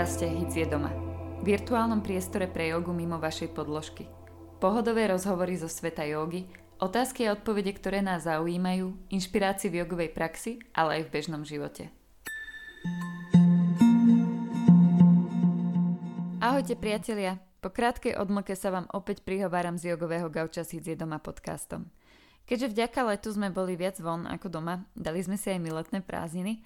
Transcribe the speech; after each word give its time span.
V 0.00 0.02
podcaste 0.02 0.32
Hic 0.32 0.56
je 0.56 0.64
doma. 0.64 0.88
Virtuálnom 1.44 2.00
priestore 2.00 2.48
pre 2.48 2.72
jogu 2.72 2.88
mimo 2.88 3.20
vašej 3.20 3.52
podložky. 3.52 4.08
Pohodové 4.56 5.04
rozhovory 5.04 5.60
zo 5.60 5.68
sveta 5.68 6.08
jogy, 6.08 6.48
otázky 6.80 7.28
a 7.28 7.36
odpovede, 7.36 7.76
ktoré 7.76 8.00
nás 8.00 8.24
zaujímajú, 8.24 8.96
inšpirácie 9.12 9.68
v 9.68 9.84
jogovej 9.84 10.16
praxi, 10.16 10.56
ale 10.72 10.96
aj 10.96 11.02
v 11.04 11.12
bežnom 11.12 11.44
živote. 11.44 11.92
Ahojte 16.40 16.80
priatelia, 16.80 17.36
po 17.60 17.68
krátkej 17.68 18.16
odmlke 18.16 18.56
sa 18.56 18.72
vám 18.72 18.88
opäť 18.96 19.20
prihováram 19.20 19.76
z 19.76 19.92
jogového 19.92 20.32
gauča 20.32 20.64
s 20.64 20.72
Hic 20.72 20.88
je 20.88 20.96
doma 20.96 21.20
podcastom. 21.20 21.92
Keďže 22.48 22.72
vďaka 22.74 23.00
letu 23.04 23.28
sme 23.30 23.52
boli 23.52 23.78
viac 23.78 24.00
von 24.02 24.26
ako 24.26 24.48
doma, 24.48 24.82
dali 24.98 25.22
sme 25.22 25.38
si 25.38 25.54
aj 25.54 25.60
my 25.62 25.70
letné 25.70 26.02
prázdniny, 26.02 26.64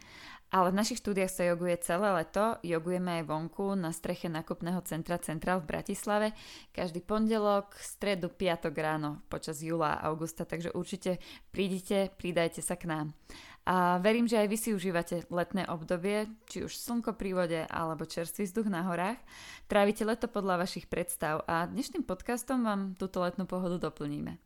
ale 0.54 0.70
v 0.70 0.78
našich 0.78 1.02
štúdiách 1.02 1.32
sa 1.34 1.42
joguje 1.50 1.74
celé 1.82 2.14
leto, 2.14 2.62
jogujeme 2.62 3.18
aj 3.18 3.26
vonku 3.26 3.74
na 3.74 3.90
streche 3.90 4.30
nakupného 4.30 4.78
centra 4.86 5.18
Central 5.18 5.58
v 5.58 5.74
Bratislave, 5.74 6.30
každý 6.70 7.02
pondelok, 7.02 7.74
stredu, 7.74 8.30
piatok 8.30 8.70
ráno 8.78 9.26
počas 9.26 9.58
júla 9.58 9.98
a 9.98 10.14
augusta, 10.14 10.46
takže 10.46 10.70
určite 10.70 11.18
prídite, 11.50 12.14
pridajte 12.14 12.62
sa 12.62 12.78
k 12.78 12.86
nám. 12.86 13.18
A 13.66 13.98
verím, 13.98 14.30
že 14.30 14.38
aj 14.38 14.46
vy 14.46 14.56
si 14.60 14.70
užívate 14.70 15.26
letné 15.32 15.66
obdobie, 15.66 16.30
či 16.46 16.62
už 16.62 16.76
slnko 16.78 17.18
pri 17.18 17.30
vode 17.34 17.60
alebo 17.66 18.06
čerstvý 18.06 18.46
vzduch 18.46 18.68
na 18.70 18.86
horách. 18.86 19.18
Trávite 19.66 20.06
leto 20.06 20.30
podľa 20.30 20.62
vašich 20.62 20.86
predstav 20.86 21.42
a 21.50 21.66
dnešným 21.66 22.06
podcastom 22.06 22.62
vám 22.62 22.94
túto 22.94 23.24
letnú 23.24 23.48
pohodu 23.48 23.90
doplníme. 23.90 24.38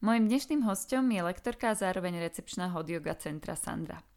Mojím 0.00 0.30
dnešným 0.32 0.62
hostom 0.64 1.10
je 1.10 1.20
lektorka 1.20 1.74
a 1.74 1.78
zároveň 1.78 2.22
recepčná 2.22 2.70
hot 2.70 2.88
yoga 2.88 3.18
centra 3.18 3.58
Sandra. 3.58 4.11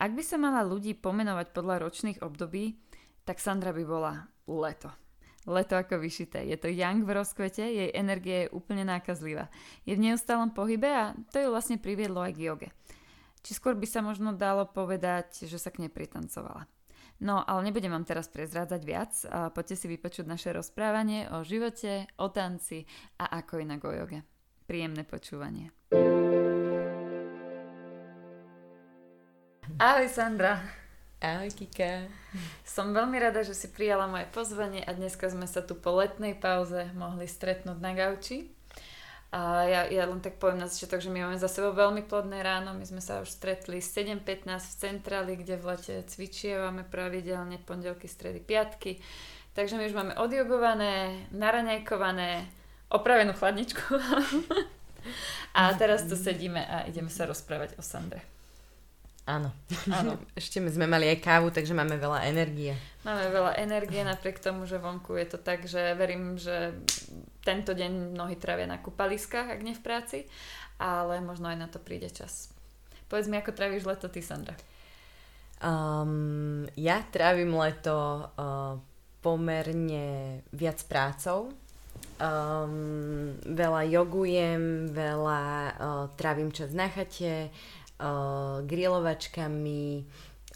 Ak 0.00 0.16
by 0.16 0.24
sa 0.24 0.40
mala 0.40 0.64
ľudí 0.64 0.96
pomenovať 0.96 1.52
podľa 1.52 1.84
ročných 1.84 2.24
období, 2.24 2.80
tak 3.28 3.36
Sandra 3.36 3.76
by 3.76 3.84
bola 3.84 4.32
leto. 4.48 4.88
Leto 5.44 5.76
ako 5.76 6.00
vyšité. 6.00 6.48
Je 6.48 6.56
to 6.56 6.72
young 6.72 7.04
v 7.04 7.20
rozkvete, 7.20 7.60
jej 7.60 7.92
energia 7.92 8.48
je 8.48 8.52
úplne 8.56 8.88
nákazlivá. 8.88 9.52
Je 9.84 9.92
v 9.92 10.08
neustálom 10.08 10.56
pohybe 10.56 10.88
a 10.88 11.12
to 11.28 11.44
ju 11.44 11.52
vlastne 11.52 11.76
priviedlo 11.76 12.24
aj 12.24 12.32
k 12.32 12.48
joge. 12.48 12.68
Či 13.44 13.60
skôr 13.60 13.76
by 13.76 13.84
sa 13.84 14.00
možno 14.00 14.32
dalo 14.32 14.64
povedať, 14.64 15.44
že 15.44 15.60
sa 15.60 15.68
k 15.68 15.84
nej 15.84 15.92
pritancovala. 15.92 16.64
No, 17.20 17.44
ale 17.44 17.68
nebudem 17.68 17.92
vám 17.92 18.08
teraz 18.08 18.32
prezrádzať 18.32 18.80
viac. 18.80 19.12
Poďte 19.52 19.76
si 19.76 19.86
vypočuť 19.92 20.24
naše 20.24 20.56
rozprávanie 20.56 21.28
o 21.28 21.44
živote, 21.44 22.08
o 22.16 22.32
tanci 22.32 22.88
a 23.20 23.36
ako 23.44 23.60
inak 23.60 23.84
o 23.84 23.92
joge. 23.92 24.24
Príjemné 24.64 25.04
počúvanie. 25.04 25.68
Ahoj 29.80 30.12
Sandra. 30.12 30.60
Ahoj 31.24 31.56
Kika. 31.56 32.04
Som 32.68 32.92
veľmi 32.92 33.16
rada, 33.16 33.40
že 33.40 33.56
si 33.56 33.64
prijala 33.64 34.04
moje 34.04 34.28
pozvanie 34.28 34.84
a 34.84 34.92
dneska 34.92 35.32
sme 35.32 35.48
sa 35.48 35.64
tu 35.64 35.72
po 35.72 35.96
letnej 35.96 36.36
pauze 36.36 36.92
mohli 36.92 37.24
stretnúť 37.24 37.80
na 37.80 37.96
gauči. 37.96 38.52
A 39.32 39.64
ja, 39.64 39.88
ja 39.88 40.04
len 40.04 40.20
tak 40.20 40.36
poviem 40.36 40.60
na 40.60 40.68
začiatok, 40.68 41.00
že 41.00 41.08
my 41.08 41.24
máme 41.24 41.40
za 41.40 41.48
sebou 41.48 41.72
veľmi 41.72 42.04
plodné 42.04 42.44
ráno. 42.44 42.76
My 42.76 42.84
sme 42.84 43.00
sa 43.00 43.24
už 43.24 43.32
stretli 43.32 43.80
7.15 43.80 44.20
v 44.52 44.76
centráli, 44.84 45.32
kde 45.40 45.56
v 45.56 45.72
lete 45.72 46.04
cvičievame 46.04 46.84
pravidelne 46.84 47.56
pondelky, 47.64 48.04
stredy, 48.04 48.44
piatky. 48.44 49.00
Takže 49.56 49.80
my 49.80 49.88
už 49.88 49.96
máme 49.96 50.12
odjogované, 50.20 51.24
naraňajkované, 51.32 52.52
opravenú 52.92 53.32
chladničku. 53.32 53.96
a 55.56 55.72
teraz 55.80 56.04
tu 56.04 56.20
sedíme 56.20 56.68
a 56.68 56.84
ideme 56.84 57.08
sa 57.08 57.24
rozprávať 57.24 57.80
o 57.80 57.82
Sandre. 57.82 58.39
Áno. 59.30 59.54
Áno. 59.94 60.18
Ešte 60.34 60.58
sme 60.58 60.90
mali 60.90 61.06
aj 61.06 61.22
kávu, 61.22 61.54
takže 61.54 61.70
máme 61.70 61.94
veľa 61.94 62.26
energie. 62.26 62.74
Máme 63.06 63.30
veľa 63.30 63.62
energie, 63.62 64.02
napriek 64.02 64.42
tomu, 64.42 64.66
že 64.66 64.82
vonku 64.82 65.14
je 65.14 65.26
to 65.30 65.38
tak, 65.38 65.70
že 65.70 65.94
verím, 65.94 66.34
že 66.34 66.74
tento 67.46 67.70
deň 67.70 68.18
mnohí 68.18 68.34
trávia 68.34 68.66
na 68.66 68.82
kúpaliskách, 68.82 69.54
ak 69.54 69.60
nie 69.62 69.78
v 69.78 69.84
práci, 69.86 70.18
ale 70.82 71.22
možno 71.22 71.46
aj 71.46 71.58
na 71.62 71.68
to 71.70 71.78
príde 71.78 72.10
čas. 72.10 72.50
Povedz 73.06 73.30
mi, 73.30 73.38
ako 73.38 73.54
tráviš 73.54 73.86
leto 73.86 74.10
ty, 74.10 74.18
Sandra? 74.18 74.58
Um, 75.62 76.66
ja 76.74 77.04
trávim 77.06 77.54
leto 77.54 78.26
uh, 78.34 78.74
pomerne 79.22 80.42
viac 80.50 80.82
prácou, 80.90 81.54
Um, 82.20 83.32
veľa 83.48 83.88
jogujem, 83.88 84.92
veľa 84.92 85.42
uh, 85.72 86.04
trávim 86.20 86.52
čas 86.52 86.68
na 86.76 86.84
chate, 86.92 87.48
uh, 87.48 87.79
grilovačkami, 88.64 89.84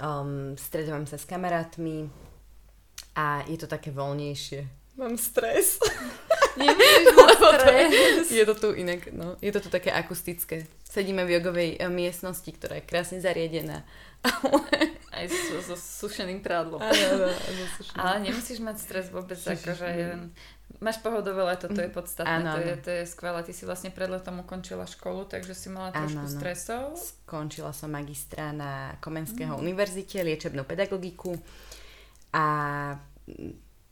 um, 0.00 0.56
stredávam 0.56 1.06
sa 1.06 1.20
s 1.20 1.28
kamarátmi 1.28 2.08
a 3.14 3.44
je 3.46 3.58
to 3.60 3.68
také 3.68 3.92
voľnejšie. 3.92 4.66
Mám 4.94 5.18
stres. 5.18 5.78
stres. 7.58 8.30
je 8.30 8.44
to 8.46 8.54
tu 8.54 8.68
inak, 8.78 9.10
no. 9.10 9.36
Je 9.42 9.50
to 9.52 9.60
tu 9.60 9.68
také 9.70 9.90
akustické. 9.90 10.66
Sedíme 10.86 11.26
v 11.26 11.38
jogovej 11.38 11.82
uh, 11.82 11.90
miestnosti, 11.90 12.46
ktorá 12.46 12.78
je 12.78 12.86
krásne 12.86 13.18
zariadená. 13.18 13.82
Aj 15.14 15.26
so, 15.30 15.58
so 15.62 15.76
sušeným 15.78 16.42
prádlom. 16.42 16.82
Áno, 16.82 17.26
Ale 17.94 18.16
nemusíš 18.30 18.58
mať 18.58 18.82
stres 18.82 19.06
vôbec, 19.14 19.38
akože 19.38 20.30
Máš 20.82 21.00
pohodové 21.00 21.40
leto, 21.44 21.70
to 21.70 21.80
je 21.80 21.88
mm, 21.88 21.96
podstatné, 21.96 22.44
ano, 22.44 22.58
to, 22.58 22.60
je, 22.60 22.76
to 22.76 22.90
je 22.90 23.04
skvelé. 23.06 23.40
Ty 23.40 23.52
si 23.56 23.64
vlastne 23.64 23.90
pred 23.94 24.10
letom 24.10 24.42
ukončila 24.42 24.84
školu, 24.84 25.24
takže 25.30 25.54
si 25.54 25.72
mala 25.72 25.94
trošku 25.94 26.20
ano, 26.20 26.28
stresov. 26.28 26.84
Skončila 26.98 27.72
som 27.72 27.88
magistra 27.88 28.52
na 28.52 28.98
Komenského 29.00 29.54
mm. 29.54 29.60
univerzite, 29.64 30.20
liečebnú 30.26 30.66
pedagogiku 30.66 31.38
a 32.34 32.44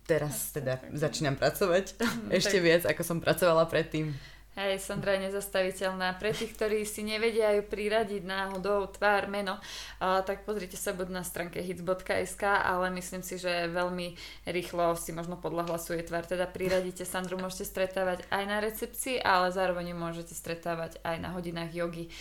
teraz 0.04 0.50
teda 0.52 0.82
začínam 0.92 1.38
pracovať 1.38 1.96
mm, 1.96 2.28
ešte 2.34 2.58
tak... 2.58 2.64
viac, 2.66 2.82
ako 2.84 3.02
som 3.06 3.18
pracovala 3.22 3.64
predtým. 3.70 4.12
Hej, 4.52 4.84
Sandra 4.84 5.16
je 5.16 5.32
nezastaviteľná. 5.32 6.20
Pre 6.20 6.28
tých, 6.28 6.52
ktorí 6.52 6.84
si 6.84 7.00
nevedia 7.00 7.56
ju 7.56 7.64
priradiť 7.64 8.20
náhodou 8.20 8.84
tvár, 8.84 9.24
meno, 9.24 9.56
tak 9.96 10.44
pozrite 10.44 10.76
sa 10.76 10.92
buď 10.92 11.08
na 11.08 11.24
stránke 11.24 11.56
hits.sk, 11.64 12.44
ale 12.44 12.92
myslím 12.92 13.24
si, 13.24 13.40
že 13.40 13.72
veľmi 13.72 14.12
rýchlo 14.44 14.92
si 15.00 15.16
možno 15.16 15.40
podľa 15.40 15.72
hlasu 15.72 15.96
tvár. 16.04 16.28
Teda 16.28 16.44
priradíte 16.44 17.08
Sandru, 17.08 17.40
môžete 17.40 17.64
stretávať 17.64 18.28
aj 18.28 18.44
na 18.44 18.60
recepcii, 18.60 19.24
ale 19.24 19.48
zároveň 19.56 19.92
ju 19.92 19.96
môžete 19.96 20.36
stretávať 20.36 21.00
aj 21.00 21.16
na 21.16 21.32
hodinách 21.32 21.72
jogy 21.72 22.12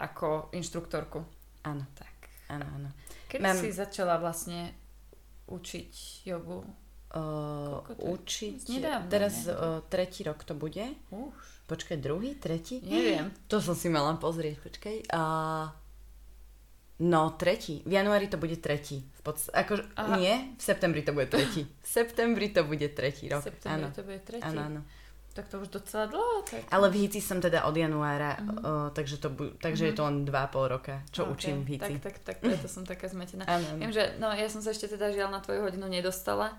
ako 0.00 0.48
inštruktorku. 0.56 1.20
Áno. 1.68 1.84
Tak. 1.92 2.14
Áno, 2.48 2.64
áno. 2.64 2.88
Kedy 3.28 3.44
Mám... 3.44 3.60
si 3.60 3.68
začala 3.76 4.16
vlastne 4.16 4.72
učiť 5.52 6.24
jogu? 6.32 6.64
Uh, 7.14 7.84
učiť... 8.00 8.72
Nedávno, 8.72 9.06
teraz 9.06 9.44
uh, 9.46 9.84
tretí 9.86 10.24
rok 10.24 10.42
to 10.48 10.56
bude. 10.56 10.82
Už. 11.12 11.53
Počkaj, 11.64 11.96
druhý, 11.96 12.36
tretí? 12.36 12.84
Neviem. 12.84 13.32
To 13.48 13.56
som 13.56 13.72
si 13.72 13.88
mala 13.88 14.12
pozrieť, 14.20 14.60
počkaj. 14.60 14.96
Uh, 15.08 15.72
no, 17.00 17.32
tretí. 17.40 17.80
V 17.88 17.96
januári 17.96 18.28
to 18.28 18.36
bude 18.36 18.60
tretí. 18.60 19.00
V 19.00 19.20
podst- 19.24 19.48
ako, 19.48 19.80
nie, 20.20 20.52
v 20.60 20.62
septembri 20.62 21.00
to 21.00 21.16
bude 21.16 21.32
tretí. 21.32 21.64
V 21.84 21.88
septembri 21.88 22.52
to 22.52 22.68
bude 22.68 22.84
tretí 22.92 23.32
rok. 23.32 23.40
V 23.40 23.48
septembri 23.48 23.88
to 23.96 24.04
bude 24.04 24.20
tretí. 24.20 24.44
Áno, 24.44 24.60
áno. 24.60 24.80
Tak 25.34 25.50
to 25.50 25.58
už 25.58 25.72
docela 25.72 26.06
dlho. 26.06 26.46
Tak... 26.46 26.68
Ale 26.70 26.86
v 26.92 27.08
Hici 27.08 27.18
som 27.18 27.42
teda 27.42 27.66
od 27.66 27.74
januára, 27.74 28.38
uh-huh. 28.38 28.60
uh, 28.60 28.88
takže, 28.94 29.18
to 29.18 29.34
bu- 29.34 29.56
takže 29.58 29.88
uh-huh. 29.88 29.96
je 29.96 29.98
to 29.98 30.06
len 30.06 30.16
2,5 30.22 30.74
roka, 30.78 30.94
čo 31.10 31.26
okay. 31.26 31.32
učím 31.32 31.56
v 31.64 31.68
Hici. 31.74 31.94
Tak, 31.98 32.04
tak, 32.04 32.16
tak, 32.22 32.36
preto 32.38 32.68
som 32.70 32.86
taká 32.86 33.10
zmetená. 33.10 33.42
Ano, 33.50 33.66
ano. 33.66 33.80
Viem, 33.82 33.90
že 33.90 34.14
no, 34.22 34.30
ja 34.30 34.46
som 34.46 34.62
sa 34.62 34.70
ešte 34.70 34.94
teda 34.94 35.10
žiaľ 35.10 35.34
na 35.34 35.40
tvoju 35.42 35.64
hodinu 35.66 35.90
nedostala, 35.90 36.54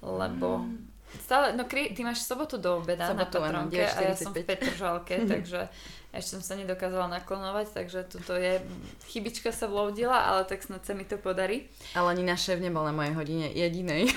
lebo 0.00 0.62
uh-huh 0.62 0.93
Stále, 1.22 1.54
no 1.54 1.64
kry, 1.64 1.94
ty 1.94 2.02
máš 2.02 2.26
sobotu 2.26 2.58
do 2.58 2.82
obeda 2.82 3.06
sobotu, 3.06 3.38
na 3.38 3.46
Patronke 3.46 3.82
a 3.86 3.98
ja 4.02 4.14
som 4.18 4.34
v 4.34 4.42
Petržalke, 4.42 5.22
takže 5.32 5.70
ešte 6.14 6.38
som 6.38 6.42
sa 6.46 6.54
nedokázala 6.54 7.10
naklonovať, 7.10 7.74
takže 7.74 8.06
tuto 8.06 8.38
je, 8.38 8.62
chybička 9.10 9.50
sa 9.50 9.66
vloudila, 9.66 10.14
ale 10.14 10.46
tak 10.46 10.62
snad 10.62 10.86
sa 10.86 10.94
mi 10.94 11.02
to 11.02 11.18
podarí. 11.18 11.66
Ale 11.98 12.14
ani 12.14 12.22
náš 12.22 12.46
šéf 12.46 12.62
nebol 12.62 12.86
na 12.86 12.94
mojej 12.94 13.18
hodine 13.18 13.50
jedinej. 13.50 14.14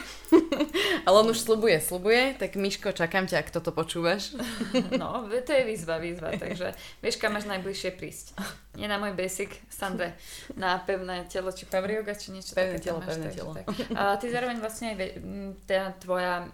ale 1.10 1.16
on 1.18 1.34
už 1.34 1.42
slubuje, 1.42 1.82
slubuje, 1.82 2.38
tak 2.38 2.54
Miško, 2.54 2.94
čakám 2.94 3.26
ťa, 3.26 3.42
ak 3.42 3.50
toto 3.50 3.74
počúvaš. 3.74 4.38
no, 5.02 5.26
to 5.26 5.52
je 5.58 5.64
výzva, 5.66 5.98
výzva, 5.98 6.38
takže 6.38 6.78
vieš, 7.02 7.18
kam 7.18 7.34
máš 7.34 7.50
najbližšie 7.50 7.90
prísť. 7.98 8.38
Nie 8.78 8.86
na 8.86 9.02
môj 9.02 9.18
basic, 9.18 9.50
Sandre, 9.74 10.14
na 10.54 10.78
pevné 10.78 11.26
telo, 11.26 11.50
či 11.50 11.66
power 11.66 11.90
yoga, 11.90 12.14
či 12.14 12.30
niečo 12.30 12.54
pevné 12.54 12.78
také. 12.78 12.94
Telo, 12.94 13.02
máš, 13.02 13.10
pevné 13.10 13.28
telo, 13.34 13.52
A 13.98 14.22
ty 14.22 14.30
zároveň 14.30 14.62
vlastne 14.62 14.94
aj 14.94 15.18
tá 15.66 15.98
tvoja, 15.98 16.46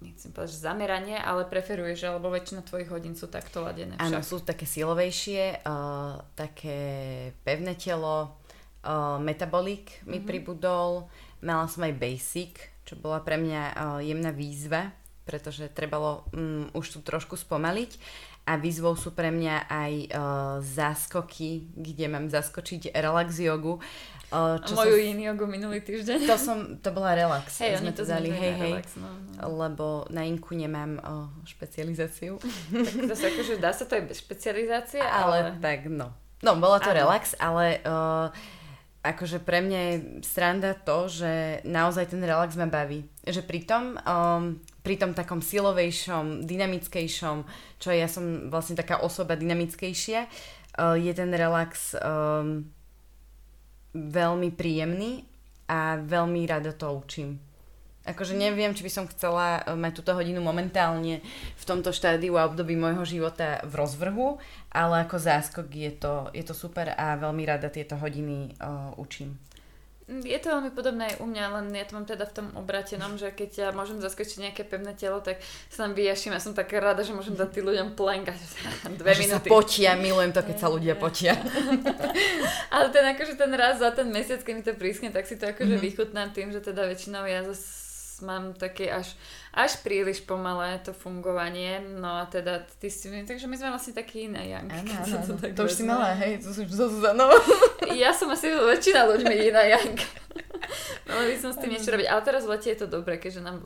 nechcem 0.00 0.32
povedať, 0.32 0.56
že 0.56 0.64
zameranie, 0.64 1.20
ale 1.20 1.44
preferuješ, 1.44 2.08
alebo 2.08 2.32
väčšina 2.32 2.64
tvojich 2.64 2.88
hodín 2.88 3.12
sú 3.12 3.28
takto 3.28 3.60
ladené. 3.60 4.00
Áno, 4.00 4.24
sú 4.24 4.40
také 4.40 4.64
silovejšie, 4.64 5.60
uh, 5.68 6.24
také 6.32 6.80
pevné 7.44 7.76
telo, 7.76 8.40
uh, 8.88 9.20
metabolik 9.20 10.00
mi 10.08 10.18
mm-hmm. 10.18 10.24
pribudol, 10.24 11.04
mala 11.44 11.68
som 11.68 11.84
aj 11.84 11.92
basic, 12.00 12.56
čo 12.88 12.96
bola 12.96 13.20
pre 13.20 13.36
mňa 13.36 13.62
uh, 13.76 14.00
jemná 14.00 14.32
výzva, 14.32 14.96
pretože 15.28 15.68
trebalo 15.68 16.24
um, 16.32 16.64
už 16.72 16.96
tu 16.96 16.98
trošku 17.04 17.36
spomaliť. 17.36 18.00
A 18.48 18.56
výzvou 18.56 18.96
sú 18.96 19.12
pre 19.12 19.28
mňa 19.28 19.68
aj 19.68 19.92
uh, 20.08 20.16
záskoky, 20.64 21.68
kde 21.76 22.08
mám 22.08 22.32
zaskočiť 22.32 22.96
relax 22.96 23.36
jogu. 23.36 23.76
Uh, 24.32 24.56
čo 24.64 24.72
Moju 24.76 24.96
som, 24.96 25.04
yin 25.04 25.20
jogu 25.20 25.44
minulý 25.44 25.84
týždeň. 25.84 26.24
To, 26.24 26.36
som, 26.40 26.58
to 26.80 26.88
bola 26.92 27.12
relax. 27.12 27.60
Hej, 27.60 27.84
sme 27.84 27.92
to 27.92 28.08
dali, 28.08 28.32
hej, 28.32 28.52
hej. 28.56 28.72
Relax, 28.80 28.96
no, 28.96 29.08
no. 29.08 29.68
Lebo 29.68 30.08
na 30.08 30.24
inku 30.24 30.56
nemám 30.56 30.96
uh, 31.00 31.28
špecializáciu. 31.44 32.40
tak 33.08 33.16
sa 33.20 33.28
akože 33.28 33.54
dá 33.60 33.72
sa 33.76 33.84
to 33.84 34.00
aj 34.00 34.04
bez 34.08 34.24
špecializácie, 34.24 35.00
ale... 35.04 35.52
ale... 35.52 35.60
tak 35.60 35.84
no. 35.92 36.08
No, 36.40 36.56
bola 36.56 36.80
to 36.80 36.88
ano. 36.94 37.04
relax, 37.04 37.36
ale 37.36 37.84
uh, 37.84 38.30
akože 39.02 39.42
pre 39.42 39.60
mňa 39.60 39.80
je 39.80 39.94
sranda 40.24 40.72
to, 40.74 41.08
že 41.08 41.62
naozaj 41.68 42.12
ten 42.12 42.22
relax 42.22 42.54
ma 42.54 42.68
baví. 42.68 43.08
Že 43.24 43.42
pri 43.44 43.60
tom 43.64 43.96
um, 43.96 44.60
pri 44.88 44.96
tom 44.96 45.12
takom 45.12 45.44
silovejšom, 45.44 46.48
dynamickejšom, 46.48 47.44
čo 47.76 47.92
ja 47.92 48.08
som 48.08 48.48
vlastne 48.48 48.72
taká 48.72 49.04
osoba 49.04 49.36
dynamickejšia, 49.36 50.24
uh, 50.24 50.96
je 50.96 51.12
ten 51.12 51.28
relax 51.28 51.92
um, 51.92 52.64
veľmi 53.92 54.48
príjemný 54.56 55.28
a 55.68 56.00
veľmi 56.00 56.48
rada 56.48 56.72
to 56.72 56.88
učím. 56.88 57.36
Akože 58.08 58.32
neviem, 58.32 58.72
či 58.72 58.80
by 58.80 58.88
som 58.88 59.04
chcela 59.12 59.60
eh, 59.60 59.76
mať 59.76 60.00
túto 60.00 60.16
hodinu 60.16 60.40
momentálne 60.40 61.20
v 61.60 61.64
tomto 61.68 61.92
štádiu 61.92 62.40
a 62.40 62.48
období 62.48 62.72
môjho 62.72 63.04
života 63.04 63.60
v 63.68 63.76
rozvrhu, 63.84 64.40
ale 64.72 65.04
ako 65.04 65.20
záskok 65.20 65.68
je 65.68 65.92
to, 65.92 66.32
je 66.32 66.40
to 66.40 66.56
super 66.56 66.96
a 66.96 67.20
veľmi 67.20 67.44
rada 67.44 67.68
tieto 67.68 68.00
hodiny 68.00 68.56
uh, 68.56 68.96
učím. 68.96 69.36
Je 70.08 70.40
to 70.40 70.48
veľmi 70.48 70.72
podobné 70.72 71.12
aj 71.12 71.16
u 71.20 71.28
mňa, 71.28 71.44
len 71.60 71.66
ja 71.76 71.84
to 71.84 71.92
mám 71.92 72.08
teda 72.08 72.24
v 72.24 72.32
tom 72.32 72.46
obratenom, 72.56 73.20
že 73.20 73.28
keď 73.28 73.50
ja 73.52 73.68
môžem 73.76 74.00
zaskočiť 74.00 74.40
nejaké 74.40 74.64
pevné 74.64 74.96
telo, 74.96 75.20
tak 75.20 75.36
sa 75.68 75.84
tam 75.84 75.92
vyjaším. 75.92 76.32
Ja 76.32 76.40
som 76.40 76.56
taká 76.56 76.80
rada, 76.80 77.04
že 77.04 77.12
môžem 77.12 77.36
dať 77.36 77.52
tým 77.52 77.68
ľuďom 77.68 77.88
plenkať 77.92 78.40
dve 79.00 79.12
že 79.12 79.28
minúty. 79.28 79.36
sa 79.36 79.40
potia, 79.44 79.92
milujem 80.00 80.32
to, 80.32 80.40
keď 80.40 80.56
sa 80.56 80.68
ľudia 80.72 80.96
potia. 80.96 81.36
Ale 82.74 82.88
ten 82.88 83.04
akože 83.04 83.36
ten 83.36 83.52
raz 83.52 83.84
za 83.84 83.92
ten 83.92 84.08
mesiac, 84.08 84.40
keď 84.40 84.54
mi 84.56 84.64
to 84.64 84.72
prískne, 84.80 85.12
tak 85.12 85.28
si 85.28 85.36
to 85.36 85.44
akože 85.44 85.76
mm-hmm. 85.76 85.86
vychutnám 85.92 86.32
tým, 86.32 86.56
že 86.56 86.64
teda 86.64 86.88
väčšinou 86.88 87.28
ja 87.28 87.44
zase 87.44 88.24
mám 88.24 88.54
také 88.54 88.90
až, 88.90 89.14
až 89.58 89.82
príliš 89.82 90.22
pomalé 90.22 90.78
to 90.86 90.94
fungovanie, 90.94 91.82
no 91.98 92.22
a 92.22 92.30
teda 92.30 92.62
ty 92.78 92.86
si, 92.86 93.10
takže 93.10 93.50
my 93.50 93.58
sme 93.58 93.74
vlastne 93.74 93.90
takí 93.90 94.30
iné 94.30 94.54
Jank. 94.54 94.70
Áno, 94.70 94.92
áno, 95.02 95.16
to, 95.26 95.32
to 95.50 95.60
už 95.66 95.72
si 95.74 95.82
malá, 95.82 96.14
hej, 96.14 96.38
to, 96.38 96.54
to, 96.54 96.86
to, 96.86 97.10
no. 97.18 97.26
Ja 97.90 98.14
som 98.14 98.30
asi 98.30 98.54
väčšina 98.54 99.10
ľuďmi 99.10 99.34
iná 99.50 99.66
Jank. 99.66 99.98
Som 101.48 101.56
s 101.56 101.62
tým 101.64 101.72
niečo 101.72 101.90
robiť. 101.90 102.06
Ale 102.08 102.20
teraz 102.20 102.42
v 102.44 102.52
lete 102.52 102.68
je 102.68 102.78
to 102.84 102.88
dobré, 102.88 103.16
keďže 103.16 103.40
nám 103.40 103.64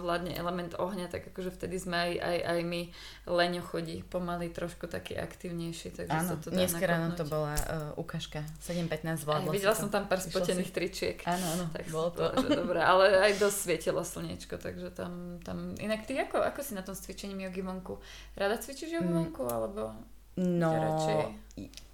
vládne 0.00 0.32
element 0.38 0.72
ohňa, 0.78 1.10
tak 1.10 1.34
akože 1.34 1.50
vtedy 1.50 1.76
sme 1.82 1.96
aj, 1.98 2.12
aj, 2.22 2.38
aj 2.54 2.60
my 2.62 2.80
leňo 3.26 3.62
chodí 3.66 4.06
pomaly 4.06 4.54
trošku 4.54 4.86
taký 4.86 5.18
aktívnejší. 5.18 5.90
Takže 5.98 6.14
áno, 6.14 6.30
sa 6.30 6.36
to 6.38 6.48
dá 6.54 6.62
dneska 6.62 6.84
ráno 6.86 7.12
to 7.18 7.26
bola 7.26 7.58
uh, 7.58 8.00
ukážka. 8.00 8.46
7.15 8.62 9.26
zvládla 9.26 9.50
Videla 9.50 9.74
som 9.74 9.90
tam 9.90 10.06
pár 10.06 10.22
spotených 10.22 10.70
si... 10.70 10.74
tričiek. 10.74 11.18
Áno, 11.26 11.46
áno. 11.58 11.64
Tak 11.74 11.86
bolo 11.90 12.08
to. 12.14 12.24
Že 12.30 12.48
dobré, 12.62 12.80
ale 12.80 13.04
aj 13.30 13.42
dosť 13.42 13.58
svietilo 13.66 14.00
slniečko, 14.06 14.54
takže 14.62 14.94
tam, 14.94 15.42
tam... 15.42 15.74
Inak 15.82 16.06
ty 16.06 16.14
ako, 16.22 16.38
ako 16.38 16.60
si 16.62 16.78
na 16.78 16.86
tom 16.86 16.94
s 16.94 17.02
cvičením 17.02 17.50
jogi 17.50 17.66
vonku? 17.66 17.98
Rada 18.38 18.56
cvičíš 18.62 18.94
jogi 18.94 19.10
mm. 19.10 19.16
vonku, 19.18 19.42
alebo... 19.50 20.13
No, 20.34 20.74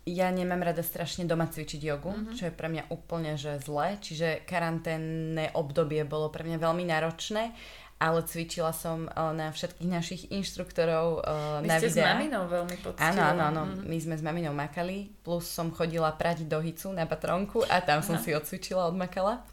ja 0.08 0.32
nemám 0.32 0.64
rada 0.64 0.80
strašne 0.80 1.28
doma 1.28 1.46
cvičiť 1.46 1.80
jogu, 1.84 2.10
uh-huh. 2.10 2.32
čo 2.32 2.48
je 2.48 2.52
pre 2.54 2.72
mňa 2.72 2.88
úplne 2.88 3.36
že 3.36 3.60
zlé, 3.60 4.00
čiže 4.00 4.42
karanténne 4.48 5.52
obdobie 5.52 6.02
bolo 6.08 6.32
pre 6.32 6.42
mňa 6.42 6.56
veľmi 6.56 6.84
náročné, 6.88 7.52
ale 8.00 8.24
cvičila 8.24 8.72
som 8.72 9.12
uh, 9.12 9.36
na 9.36 9.52
všetkých 9.52 9.90
našich 9.92 10.22
inštruktorov 10.32 11.20
uh, 11.20 11.60
Vy 11.60 11.68
na 11.68 11.76
ste 11.76 11.92
videá. 11.92 12.16
s 12.16 12.16
maminou 12.16 12.44
veľmi 12.48 12.76
poctivo. 12.80 13.04
Áno, 13.04 13.22
áno, 13.22 13.42
áno. 13.52 13.62
Uh-huh. 13.68 13.84
My 13.84 13.98
sme 14.00 14.16
s 14.16 14.22
maminou 14.24 14.56
makali, 14.56 15.12
plus 15.20 15.44
som 15.44 15.68
chodila 15.68 16.08
prať 16.16 16.48
do 16.48 16.64
Hicu 16.64 16.88
na 16.96 17.04
patronku 17.04 17.60
a 17.68 17.84
tam 17.84 18.00
som 18.00 18.16
uh-huh. 18.16 18.24
si 18.24 18.32
odcvičila, 18.32 18.88
odmakala. 18.88 19.44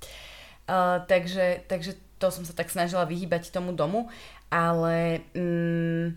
Uh, 0.64 1.04
takže, 1.12 1.68
takže 1.68 2.00
to 2.18 2.32
som 2.32 2.48
sa 2.48 2.56
tak 2.56 2.72
snažila 2.72 3.04
vyhýbať 3.04 3.52
tomu 3.52 3.76
domu, 3.76 4.08
ale... 4.48 5.28
Um, 5.36 6.16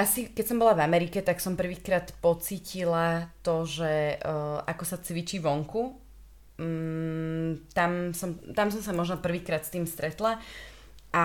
asi 0.00 0.32
keď 0.32 0.44
som 0.48 0.58
bola 0.58 0.72
v 0.72 0.84
Amerike, 0.88 1.20
tak 1.20 1.38
som 1.38 1.54
prvýkrát 1.54 2.08
pocítila 2.24 3.28
to, 3.44 3.68
že 3.68 4.16
uh, 4.24 4.64
ako 4.64 4.84
sa 4.88 4.96
cvičí 4.96 5.36
vonku. 5.38 5.94
Um, 6.60 7.60
tam, 7.76 8.12
som, 8.16 8.36
tam 8.56 8.72
som 8.72 8.80
sa 8.80 8.92
možno 8.96 9.20
prvýkrát 9.20 9.64
s 9.64 9.72
tým 9.72 9.84
stretla 9.84 10.40
a 11.12 11.24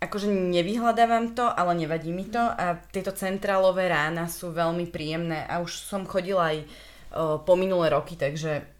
akože 0.00 0.28
nevyhľadávam 0.28 1.32
to, 1.32 1.48
ale 1.48 1.72
nevadí 1.76 2.12
mi 2.12 2.28
to 2.28 2.40
a 2.40 2.76
tieto 2.92 3.16
centrálové 3.16 3.88
rána 3.88 4.28
sú 4.28 4.52
veľmi 4.52 4.92
príjemné 4.92 5.48
a 5.48 5.64
už 5.64 5.72
som 5.80 6.04
chodila 6.04 6.52
aj 6.52 6.58
uh, 6.60 7.40
po 7.40 7.56
minulé 7.56 7.88
roky, 7.92 8.16
takže 8.20 8.73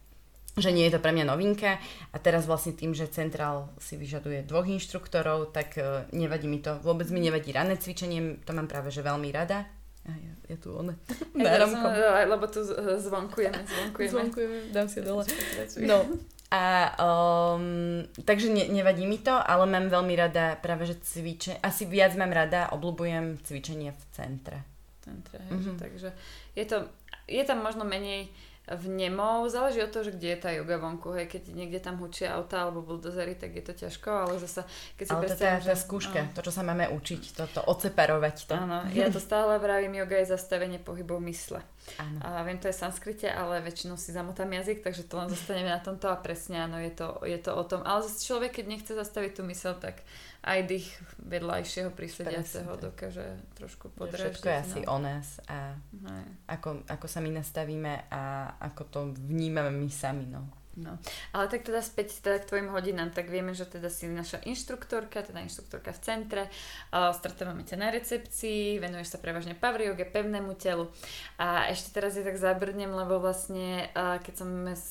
že 0.54 0.70
nie 0.70 0.86
je 0.86 0.94
to 0.94 1.02
pre 1.02 1.10
mňa 1.10 1.26
novinka 1.26 1.82
a 2.14 2.16
teraz 2.22 2.46
vlastne 2.46 2.78
tým, 2.78 2.94
že 2.94 3.10
Centrál 3.10 3.74
si 3.82 3.98
vyžaduje 3.98 4.46
dvoch 4.46 4.66
inštruktorov, 4.66 5.50
tak 5.50 5.74
uh, 5.78 6.06
nevadí 6.14 6.46
mi 6.46 6.62
to. 6.62 6.78
Vôbec 6.86 7.10
mi 7.10 7.18
nevadí 7.18 7.50
ranné 7.50 7.74
cvičenie, 7.74 8.38
to 8.46 8.54
mám 8.54 8.70
práve 8.70 8.94
že 8.94 9.02
veľmi 9.02 9.34
rada. 9.34 9.66
A 10.04 10.12
ja, 10.14 10.32
ja 10.52 10.56
tu 10.60 10.76
one. 10.76 10.94
Náramkom. 11.34 11.90
Lebo 12.28 12.44
tu 12.46 12.60
zvonkujeme, 13.00 13.60
zvonkujeme. 13.66 14.12
Zvonkujeme, 14.12 14.56
dám 14.70 14.86
si 14.86 15.00
dole. 15.00 15.24
No, 15.80 16.04
a 16.54 16.94
um, 17.02 18.06
takže 18.22 18.46
ne, 18.52 18.70
nevadí 18.70 19.10
mi 19.10 19.18
to, 19.18 19.34
ale 19.34 19.66
mám 19.66 19.90
veľmi 19.90 20.14
rada 20.14 20.54
práve, 20.62 20.86
že 20.86 21.02
cvičenie, 21.02 21.58
asi 21.58 21.82
viac 21.82 22.14
mám 22.14 22.30
rada, 22.30 22.70
obľúbujem 22.70 23.42
cvičenie 23.42 23.90
v 23.90 24.02
centre. 24.14 24.62
V 24.62 24.96
centre, 25.02 25.42
mm-hmm. 25.42 25.76
takže 25.82 26.08
je 26.54 26.64
to, 26.68 26.86
je 27.26 27.42
tam 27.42 27.58
možno 27.58 27.82
menej 27.82 28.30
vnemov. 28.64 29.52
Záleží 29.52 29.84
od 29.84 29.92
toho, 29.92 30.08
že 30.08 30.16
kde 30.16 30.28
je 30.32 30.38
tá 30.40 30.50
yoga 30.56 30.80
vonku. 30.80 31.12
Hej, 31.12 31.28
keď 31.28 31.42
niekde 31.52 31.78
tam 31.84 32.00
hučia 32.00 32.32
auta 32.32 32.64
alebo 32.64 32.80
buldozery, 32.80 33.36
tak 33.36 33.52
je 33.52 33.64
to 33.64 33.72
ťažko, 33.76 34.08
ale 34.08 34.40
zase, 34.40 34.64
keď 34.96 35.04
si 35.04 35.12
ale 35.12 35.24
to 35.28 35.44
je 35.44 35.68
tá 35.68 35.76
skúška, 35.76 36.20
no. 36.24 36.32
to, 36.32 36.40
čo 36.40 36.52
sa 36.52 36.62
máme 36.64 36.88
učiť, 36.88 37.22
to, 37.36 37.44
to 37.52 37.60
odseparovať 37.60 38.36
to. 38.48 38.54
Áno, 38.56 38.88
ja 38.96 39.12
to 39.12 39.20
stále 39.20 39.60
vravím, 39.60 40.00
yoga 40.00 40.16
je 40.24 40.32
zastavenie 40.32 40.80
pohybov 40.80 41.20
mysle. 41.28 41.60
Áno. 42.00 42.18
A 42.24 42.42
viem, 42.42 42.56
to 42.56 42.66
je 42.66 42.76
sanskrite, 42.76 43.28
ale 43.28 43.60
väčšinou 43.60 44.00
si 44.00 44.10
zamotám 44.10 44.48
jazyk, 44.48 44.80
takže 44.80 45.04
to 45.04 45.20
len 45.20 45.28
zostaneme 45.28 45.68
na 45.68 45.78
tomto 45.78 46.08
a 46.08 46.16
presne 46.16 46.64
áno, 46.64 46.80
je 46.80 46.92
to, 46.96 47.20
je 47.28 47.38
to 47.38 47.52
o 47.52 47.64
tom. 47.64 47.84
Ale 47.84 48.02
zase 48.08 48.24
človek, 48.24 48.56
keď 48.56 48.64
nechce 48.66 48.92
zastaviť 48.96 49.32
tú 49.36 49.42
mysel, 49.46 49.76
tak 49.76 50.00
aj 50.44 50.60
dých 50.64 50.88
vedľajšieho 51.24 51.92
prísediaceho 51.92 52.76
dokáže 52.76 53.36
trošku 53.56 53.92
podrežiť. 53.92 54.32
Všetko 54.32 54.48
je 54.48 54.58
asi 54.60 54.80
no. 54.84 54.92
o 54.92 54.98
nás 55.00 55.26
a 55.48 55.76
ako, 56.48 56.84
ako 56.88 57.06
sa 57.08 57.20
my 57.24 57.30
nastavíme 57.32 58.08
a 58.08 58.52
ako 58.60 58.82
to 58.88 59.00
vnímame 59.24 59.72
my 59.72 59.88
sami. 59.92 60.28
No. 60.28 60.63
No, 60.74 60.98
ale 61.30 61.46
tak 61.46 61.62
teda 61.62 61.78
späť 61.86 62.18
teda 62.18 62.42
k 62.42 62.48
tvojim 62.50 62.66
hodinám, 62.74 63.14
tak 63.14 63.30
vieme, 63.30 63.54
že 63.54 63.62
teda 63.62 63.86
si 63.86 64.10
naša 64.10 64.42
inštruktorka, 64.42 65.22
teda 65.22 65.46
inštruktorka 65.46 65.94
v 65.94 66.00
centre, 66.02 66.42
uh, 66.90 67.14
stretávame 67.14 67.62
ťa 67.62 67.78
na 67.78 67.94
recepcii, 67.94 68.82
venuješ 68.82 69.14
sa 69.14 69.22
prevažne 69.22 69.54
pavrioge, 69.54 70.02
pevnému 70.02 70.58
telu 70.58 70.90
a 71.38 71.70
ešte 71.70 71.94
teraz 71.94 72.18
je 72.18 72.26
tak 72.26 72.34
zabrnem, 72.34 72.90
lebo 72.90 73.22
vlastne 73.22 73.86
uh, 73.94 74.18
keď 74.18 74.34
som 74.34 74.48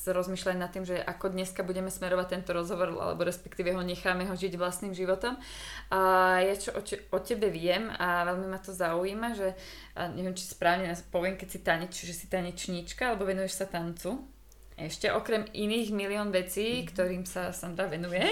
rozmýšľali 0.08 0.56
nad 0.56 0.72
tým, 0.72 0.88
že 0.88 0.96
ako 1.04 1.36
dneska 1.36 1.60
budeme 1.60 1.92
smerovať 1.92 2.40
tento 2.40 2.56
rozhovor, 2.56 2.96
alebo 2.96 3.20
respektíve 3.20 3.76
ho 3.76 3.84
necháme 3.84 4.24
ho 4.24 4.32
žiť 4.32 4.56
vlastným 4.56 4.96
životom, 4.96 5.36
uh, 5.36 6.40
ja 6.40 6.56
čo 6.56 6.72
o, 6.72 6.80
če- 6.80 7.12
o 7.12 7.20
tebe 7.20 7.52
viem 7.52 7.92
a 7.92 8.24
veľmi 8.24 8.48
ma 8.48 8.56
to 8.56 8.72
zaujíma, 8.72 9.36
že 9.36 9.52
uh, 9.52 10.08
neviem, 10.16 10.32
či 10.32 10.48
správne 10.48 10.96
poviem, 11.12 11.36
keď 11.36 11.48
si 11.52 11.60
taneč, 11.60 11.92
že 12.08 12.16
si 12.16 12.24
tanečníčka, 12.24 13.12
alebo 13.12 13.28
venuješ 13.28 13.60
sa 13.60 13.68
tancu. 13.68 14.32
Ešte 14.74 15.06
okrem 15.14 15.46
iných 15.54 15.94
milión 15.94 16.34
vecí, 16.34 16.82
mm-hmm. 16.82 16.88
ktorým 16.90 17.22
sa 17.22 17.54
Sandra 17.54 17.86
venuje, 17.86 18.26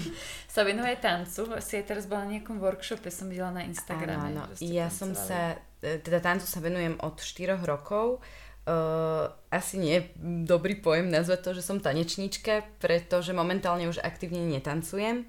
sa 0.54 0.66
venuje 0.66 0.98
tancu. 0.98 1.46
Si 1.62 1.78
aj 1.78 1.86
teraz 1.86 2.10
bola 2.10 2.26
na 2.26 2.38
nejakom 2.38 2.58
workshope, 2.58 3.14
som 3.14 3.30
videla 3.30 3.54
na 3.54 3.62
Instagrame. 3.62 4.42
Áno, 4.42 4.42
áno. 4.42 4.58
Ja 4.58 4.90
tancovali. 4.90 4.98
som 4.98 5.10
sa, 5.14 5.54
e, 5.86 6.02
teda 6.02 6.18
tancu 6.18 6.50
sa 6.50 6.58
venujem 6.58 6.98
od 6.98 7.22
4 7.22 7.62
rokov. 7.62 8.18
Uh, 8.64 9.28
asi 9.52 9.76
nie 9.76 10.00
je 10.00 10.02
dobrý 10.48 10.80
pojem 10.80 11.12
nazvať 11.12 11.40
to, 11.44 11.50
že 11.60 11.62
som 11.68 11.84
tanečníčka, 11.84 12.64
pretože 12.80 13.36
momentálne 13.36 13.84
už 13.92 14.00
aktívne 14.00 14.40
netancujem. 14.40 15.28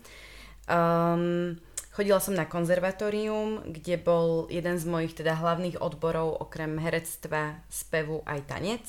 Um, 0.71 1.59
chodila 1.91 2.23
som 2.23 2.31
na 2.31 2.47
konzervatórium, 2.47 3.69
kde 3.69 3.99
bol 3.99 4.47
jeden 4.47 4.79
z 4.79 4.87
mojich 4.87 5.19
teda 5.19 5.35
hlavných 5.35 5.83
odborov 5.83 6.47
okrem 6.47 6.79
herectva, 6.79 7.59
spevu 7.67 8.23
aj 8.23 8.39
tanec. 8.47 8.85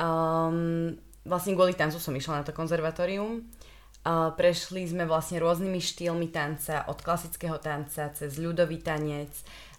Um, 0.00 0.96
vlastne 1.28 1.52
kvôli 1.52 1.76
tancu 1.76 2.00
som 2.00 2.16
išla 2.16 2.40
na 2.40 2.44
to 2.46 2.56
konzervatórium. 2.56 3.44
Uh, 4.00 4.32
prešli 4.32 4.88
sme 4.88 5.04
vlastne 5.04 5.36
rôznymi 5.44 5.76
štýlmi 5.76 6.32
tanca, 6.32 6.88
od 6.88 7.04
klasického 7.04 7.60
tanca 7.60 8.08
cez 8.16 8.40
ľudový 8.40 8.80
tanec, 8.80 9.28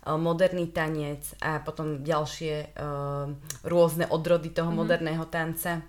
uh, 0.05 0.13
moderný 0.13 0.69
tanec 0.69 1.25
a 1.41 1.57
potom 1.65 2.05
ďalšie 2.05 2.77
uh, 2.77 3.33
rôzne 3.65 4.05
odrody 4.13 4.53
toho 4.53 4.69
mm-hmm. 4.69 4.77
moderného 4.77 5.25
tanca. 5.25 5.81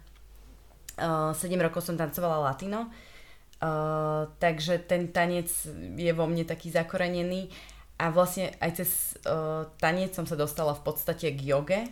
Uh, 0.96 1.36
7 1.36 1.52
rokov 1.60 1.84
som 1.84 2.00
tancovala 2.00 2.40
latino, 2.40 2.88
uh, 2.88 4.24
takže 4.40 4.80
ten 4.88 5.12
tanec 5.12 5.52
je 5.96 6.12
vo 6.16 6.24
mne 6.24 6.48
taký 6.48 6.72
zakorenený 6.72 7.52
a 8.00 8.08
vlastne 8.08 8.48
aj 8.64 8.80
cez 8.80 8.90
uh, 9.28 9.68
tanec 9.76 10.16
som 10.16 10.24
sa 10.24 10.40
dostala 10.40 10.72
v 10.72 10.88
podstate 10.88 11.36
k 11.36 11.40
joge. 11.52 11.84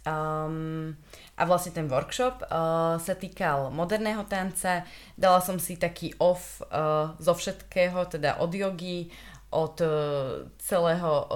Um, 0.00 0.96
a 1.36 1.44
vlastne 1.44 1.76
ten 1.76 1.84
workshop 1.84 2.40
uh, 2.48 2.96
sa 2.96 3.14
týkal 3.16 3.68
moderného 3.68 4.24
tanca. 4.24 4.88
Dala 5.12 5.44
som 5.44 5.60
si 5.60 5.76
taký 5.76 6.16
off 6.16 6.64
uh, 6.72 7.12
zo 7.20 7.36
všetkého, 7.36 8.08
teda 8.08 8.40
od 8.40 8.48
jogy, 8.48 9.12
od 9.52 9.76
uh, 9.84 10.48
celého 10.56 11.12
uh, 11.12 11.28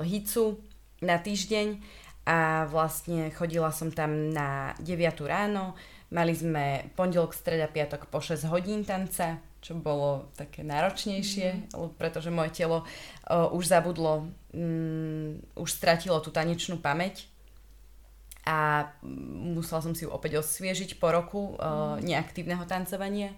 hicu 0.00 0.56
na 1.04 1.20
týždeň 1.20 1.76
a 2.24 2.64
vlastne 2.66 3.28
chodila 3.36 3.68
som 3.68 3.92
tam 3.92 4.32
na 4.32 4.72
9 4.80 4.96
ráno. 5.28 5.76
Mali 6.08 6.32
sme 6.32 6.88
pondelok, 6.96 7.36
streda, 7.36 7.68
piatok 7.68 8.08
po 8.08 8.24
6 8.24 8.48
hodín 8.48 8.80
tanca 8.82 9.44
čo 9.66 9.74
bolo 9.74 10.30
také 10.38 10.62
náročnejšie, 10.62 11.74
mm. 11.74 11.98
pretože 11.98 12.30
moje 12.30 12.54
telo 12.54 12.86
uh, 12.86 13.50
už 13.50 13.66
zabudlo, 13.66 14.30
um, 14.54 15.42
už 15.58 15.66
stratilo 15.74 16.22
tú 16.22 16.30
tanečnú 16.30 16.78
pamäť 16.78 17.26
a 18.46 18.86
musela 19.50 19.82
som 19.82 19.92
si 19.92 20.06
ju 20.06 20.10
opäť 20.14 20.38
osviežiť 20.38 21.02
po 21.02 21.10
roku 21.10 21.58
uh, 21.58 21.98
neaktívneho 21.98 22.62
tancovania. 22.64 23.34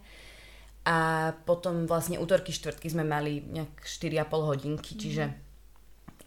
A 0.84 1.32
potom 1.48 1.88
vlastne 1.88 2.20
útorky, 2.20 2.52
štvrtky 2.52 2.92
sme 2.92 3.08
mali 3.08 3.40
nejak 3.40 3.88
4,5 3.88 4.28
hodinky, 4.52 4.92
čiže 4.96 5.32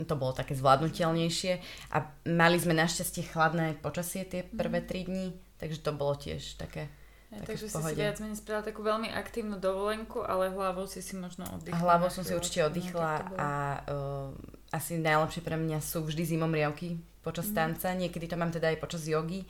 to 0.05 0.17
bolo 0.17 0.33
také 0.33 0.57
zvládnutelnejšie. 0.57 1.61
A 1.93 2.09
mali 2.29 2.57
sme 2.57 2.73
našťastie 2.73 3.29
chladné 3.29 3.77
počasie 3.81 4.25
tie 4.25 4.41
prvé 4.41 4.81
3 4.81 5.09
dní, 5.09 5.33
takže 5.61 5.85
to 5.85 5.93
bolo 5.93 6.17
tiež 6.17 6.57
také 6.57 6.89
ja, 7.31 7.39
takže 7.47 7.71
si 7.71 7.79
si 7.79 7.93
viac 7.95 8.19
menej 8.19 8.43
spravila 8.43 8.67
takú 8.67 8.83
veľmi 8.83 9.07
aktívnu 9.07 9.55
dovolenku, 9.55 10.19
ale 10.19 10.51
hlavou 10.51 10.83
si 10.83 11.00
si 11.00 11.15
možno 11.15 11.47
oddychla. 11.47 11.79
Hlavou 11.79 12.11
som 12.11 12.27
si 12.27 12.35
určite 12.35 12.67
oddychla 12.67 13.31
a 13.39 13.50
uh, 13.88 14.35
asi 14.75 15.00
najlepšie 15.00 15.39
pre 15.39 15.55
mňa 15.55 15.79
sú 15.79 16.03
vždy 16.03 16.35
zimomriavky 16.35 17.00
počas 17.23 17.47
mm. 17.51 17.55
tanca, 17.55 17.95
niekedy 17.95 18.27
to 18.27 18.35
mám 18.35 18.51
teda 18.51 18.75
aj 18.75 18.83
počas 18.83 19.07
jogy, 19.07 19.47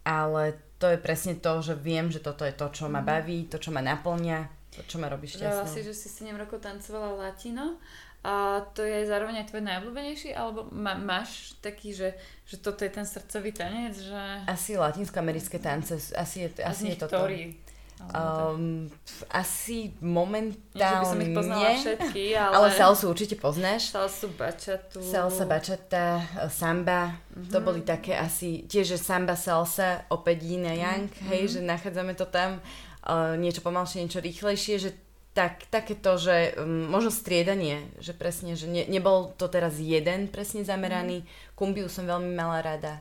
ale 0.00 0.56
to 0.80 0.88
je 0.88 0.96
presne 0.96 1.36
to, 1.36 1.60
že 1.60 1.76
viem, 1.76 2.08
že 2.08 2.24
toto 2.24 2.48
je 2.48 2.56
to, 2.56 2.72
čo 2.72 2.88
ma 2.88 3.04
mhm. 3.04 3.06
baví, 3.06 3.38
to, 3.52 3.60
čo 3.60 3.68
ma 3.68 3.84
naplňa, 3.84 4.38
to, 4.72 4.80
čo 4.88 4.96
ma 4.96 5.12
robí 5.12 5.28
šťastnou. 5.28 5.68
si, 5.68 5.84
že 5.84 5.92
si 5.92 6.08
7 6.08 6.32
rokov 6.40 6.64
tancovala 6.64 7.20
latino 7.20 7.76
a 8.20 8.60
to 8.76 8.84
je 8.84 9.08
zároveň 9.08 9.40
aj 9.40 9.46
tvoj 9.48 9.62
najobľúbenejší, 9.64 10.30
alebo 10.36 10.68
má, 10.76 10.92
máš 10.92 11.56
taký, 11.64 11.96
že, 11.96 12.12
že 12.44 12.60
toto 12.60 12.84
je 12.84 12.92
ten 12.92 13.08
srdcový 13.08 13.50
tanec, 13.56 13.96
že... 13.96 14.24
Asi 14.44 14.76
latinskoamerické 14.76 15.56
tance, 15.56 16.12
asi 16.12 16.44
je, 16.44 16.48
asi 16.60 16.92
je 16.92 16.96
toto. 17.00 17.16
Ktorý? 17.16 17.56
Um, 18.00 18.88
asi 19.28 19.92
momentálne... 20.04 20.72
Nie, 20.72 20.84
že 20.84 20.96
by 21.00 21.06
som 21.08 21.20
ich 21.20 21.32
poznala 21.36 21.68
všetky, 21.76 22.24
ale... 22.44 22.52
Ale 22.56 22.68
salsu 22.72 23.04
určite 23.12 23.36
poznáš. 23.40 23.92
Salsu, 23.92 24.28
bačatu. 24.36 25.00
Salsa, 25.04 25.44
bačata, 25.44 26.24
samba. 26.48 27.16
Mm-hmm. 27.32 27.52
To 27.52 27.58
boli 27.60 27.80
také 27.84 28.16
asi... 28.16 28.68
Tiež, 28.68 28.96
že 28.96 28.98
samba, 29.00 29.36
salsa, 29.36 30.04
opäť 30.12 30.44
yin 30.44 30.68
a 30.68 30.76
yang, 30.76 31.08
mm-hmm. 31.08 31.28
hej, 31.28 31.42
že 31.56 31.60
nachádzame 31.64 32.12
to 32.16 32.28
tam. 32.28 32.60
Uh, 33.00 33.36
niečo 33.40 33.64
pomalšie, 33.64 34.04
niečo 34.04 34.20
rýchlejšie, 34.20 34.76
že 34.76 34.90
tak, 35.30 35.66
takéto, 35.70 36.18
že 36.18 36.58
um, 36.58 36.90
možno 36.90 37.14
striedanie, 37.14 37.86
že 38.02 38.10
presne, 38.10 38.58
že 38.58 38.66
ne, 38.66 38.82
nebol 38.90 39.30
to 39.38 39.46
teraz 39.46 39.78
jeden 39.78 40.26
presne 40.26 40.66
zameraný. 40.66 41.22
Mm. 41.22 41.26
Kumbiu 41.54 41.86
som 41.86 42.06
veľmi 42.06 42.34
mala 42.34 42.58
rada. 42.62 42.98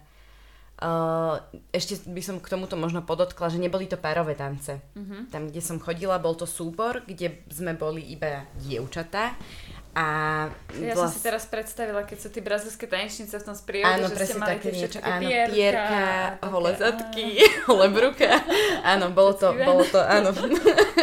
Uh, 0.80 1.44
ešte 1.76 2.00
by 2.08 2.24
som 2.24 2.40
k 2.40 2.48
tomuto 2.48 2.80
možno 2.80 3.04
podotkla, 3.04 3.52
že 3.52 3.60
neboli 3.60 3.84
to 3.84 4.00
párové 4.00 4.32
tance. 4.32 4.80
Mm-hmm. 4.96 5.22
Tam, 5.28 5.52
kde 5.52 5.60
som 5.60 5.76
chodila, 5.76 6.24
bol 6.24 6.40
to 6.40 6.48
súbor, 6.48 7.04
kde 7.04 7.44
sme 7.52 7.76
boli 7.76 8.00
iba 8.00 8.48
dievčatá 8.64 9.36
a 9.98 10.06
ja 10.78 10.94
vlast... 10.94 11.02
som 11.02 11.10
si 11.18 11.20
teraz 11.26 11.44
predstavila, 11.50 12.06
keď 12.06 12.18
sú 12.22 12.30
tí 12.30 12.46
brazilské 12.46 12.86
tanečnice 12.86 13.36
v 13.36 13.44
tom 13.44 13.58
sprievode, 13.58 14.00
áno, 14.00 14.08
že 14.14 14.32
ste 14.32 14.38
mali 14.38 14.50
také 14.56 14.70
niečo, 14.70 15.00
áno, 15.02 15.22
pierka, 15.26 15.52
pierka 15.52 15.98
holé 16.46 16.72
zadky, 16.78 17.28
holé 17.70 17.88
bruka. 17.90 18.30
Áno, 18.86 19.10
bolo 19.10 19.34
to, 19.34 19.50
bolo 19.58 19.84
to, 19.90 19.98
áno. 19.98 20.30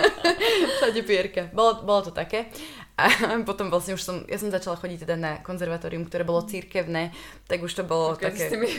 Všade 0.78 1.02
pierka. 1.02 1.50
Bolo, 1.50 1.82
bolo 1.82 2.08
to 2.08 2.12
také. 2.14 2.48
A 2.96 3.12
potom 3.48 3.68
vlastne 3.68 3.92
už 3.92 4.02
som, 4.02 4.16
ja 4.24 4.40
som 4.40 4.48
začala 4.48 4.80
chodiť 4.80 5.04
teda 5.04 5.16
na 5.20 5.32
konzervatórium, 5.44 6.08
ktoré 6.08 6.24
bolo 6.24 6.48
církevné, 6.48 7.12
tak 7.44 7.60
už 7.60 7.72
to 7.76 7.84
bolo 7.84 8.16
okay, 8.16 8.32
také... 8.32 8.56
Mi... 8.56 8.72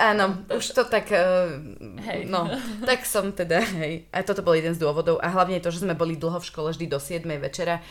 Áno, 0.00 0.40
už 0.48 0.64
to 0.72 0.88
tak... 0.88 1.12
Uh, 1.12 1.60
hej. 2.00 2.24
No, 2.24 2.48
tak 2.88 3.04
som 3.04 3.36
teda, 3.36 3.60
hej. 3.76 4.08
A 4.10 4.24
toto 4.24 4.40
bol 4.40 4.56
jeden 4.56 4.72
z 4.72 4.80
dôvodov. 4.80 5.20
A 5.20 5.28
hlavne 5.28 5.60
to, 5.60 5.68
že 5.68 5.84
sme 5.84 5.92
boli 5.92 6.16
dlho 6.16 6.40
v 6.40 6.48
škole, 6.48 6.72
vždy 6.72 6.88
do 6.88 6.96
7 6.96 7.28
večera 7.36 7.84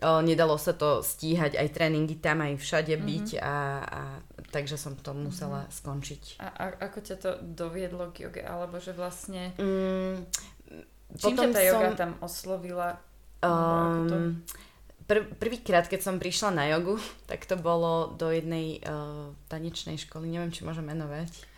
o, 0.00 0.20
nedalo 0.24 0.56
sa 0.56 0.72
to 0.72 1.04
stíhať, 1.04 1.56
aj 1.56 1.68
tréningy 1.76 2.16
tam, 2.18 2.40
aj 2.40 2.56
všade 2.56 2.96
mm-hmm. 2.96 3.08
byť 3.08 3.28
a, 3.40 3.56
a 3.84 4.00
takže 4.48 4.80
som 4.80 4.96
to 4.96 5.12
musela 5.12 5.68
mm-hmm. 5.68 5.76
skončiť. 5.76 6.22
A, 6.40 6.46
a 6.48 6.64
ako 6.88 6.98
ťa 7.04 7.16
to 7.20 7.30
doviedlo 7.44 8.10
k 8.12 8.28
joge? 8.28 8.42
Alebo 8.44 8.80
že 8.80 8.96
vlastne... 8.96 9.52
Mm, 9.60 10.24
čím 11.20 11.36
ťa 11.36 11.48
tá 11.52 11.60
joga 11.60 11.90
tam 11.96 12.12
oslovila? 12.24 12.96
Um, 13.40 14.44
prv, 15.10 15.26
prvýkrát, 15.42 15.90
keď 15.90 16.00
som 16.06 16.22
prišla 16.22 16.54
na 16.54 16.64
jogu, 16.70 17.02
tak 17.30 17.42
to 17.50 17.58
bolo 17.58 18.14
do 18.14 18.30
jednej 18.30 18.78
uh, 18.86 19.34
tanečnej 19.50 19.98
školy, 19.98 20.30
neviem, 20.30 20.54
či 20.54 20.62
môžem 20.62 20.86
menovať. 20.86 21.50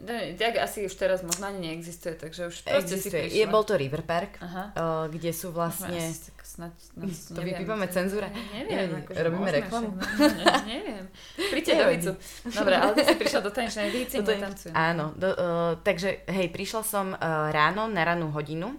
No, 0.00 0.16
tak 0.32 0.56
asi 0.56 0.88
už 0.88 0.96
teraz 0.96 1.20
možno 1.20 1.52
ani 1.52 1.60
neexistuje, 1.60 2.16
takže 2.16 2.48
už 2.48 2.64
proste 2.64 2.88
Existuje. 2.88 3.28
si 3.28 3.36
prišla. 3.36 3.36
Je, 3.36 3.44
bol 3.52 3.68
to 3.68 3.76
River 3.76 4.00
Park, 4.00 4.40
uh, 4.40 5.12
kde 5.12 5.28
sú 5.28 5.52
vlastne... 5.52 5.92
Asi, 5.92 6.32
snad, 6.40 6.72
to 7.36 7.40
vypípame 7.44 7.84
cenzúra. 7.92 8.32
Neviem, 8.32 8.80
neviem 8.80 8.92
akože 9.04 9.20
robíme 9.20 9.50
reklamu. 9.60 9.92
Ne, 10.00 10.56
ne, 10.64 10.76
neviem. 10.88 11.06
Príďte 11.52 11.72
do 11.76 11.84
Hicu. 11.92 12.12
Dobre, 12.48 12.74
ale 12.80 12.90
ty 12.96 13.02
si 13.04 13.14
prišla 13.20 13.40
do 13.44 13.50
tanečnej 13.52 13.92
Hici, 13.92 14.24
my 14.24 14.40
tancujem. 14.40 14.72
Áno, 14.72 15.12
do, 15.20 15.28
uh, 15.36 15.72
takže 15.84 16.24
hej, 16.32 16.48
prišla 16.48 16.80
som 16.80 17.12
uh, 17.12 17.52
ráno 17.52 17.84
na 17.84 18.00
ranú 18.00 18.32
hodinu 18.32 18.72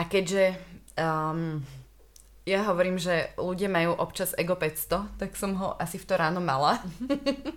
a 0.00 0.08
keďže 0.08 0.56
um, 0.96 1.60
ja 2.44 2.60
hovorím, 2.68 3.00
že 3.00 3.32
ľudia 3.40 3.72
majú 3.72 3.96
občas 3.96 4.36
ego 4.36 4.52
500, 4.56 5.16
tak 5.16 5.32
som 5.32 5.56
ho 5.56 5.72
asi 5.80 5.96
v 5.96 6.04
to 6.04 6.14
ráno 6.20 6.44
mala. 6.44 6.76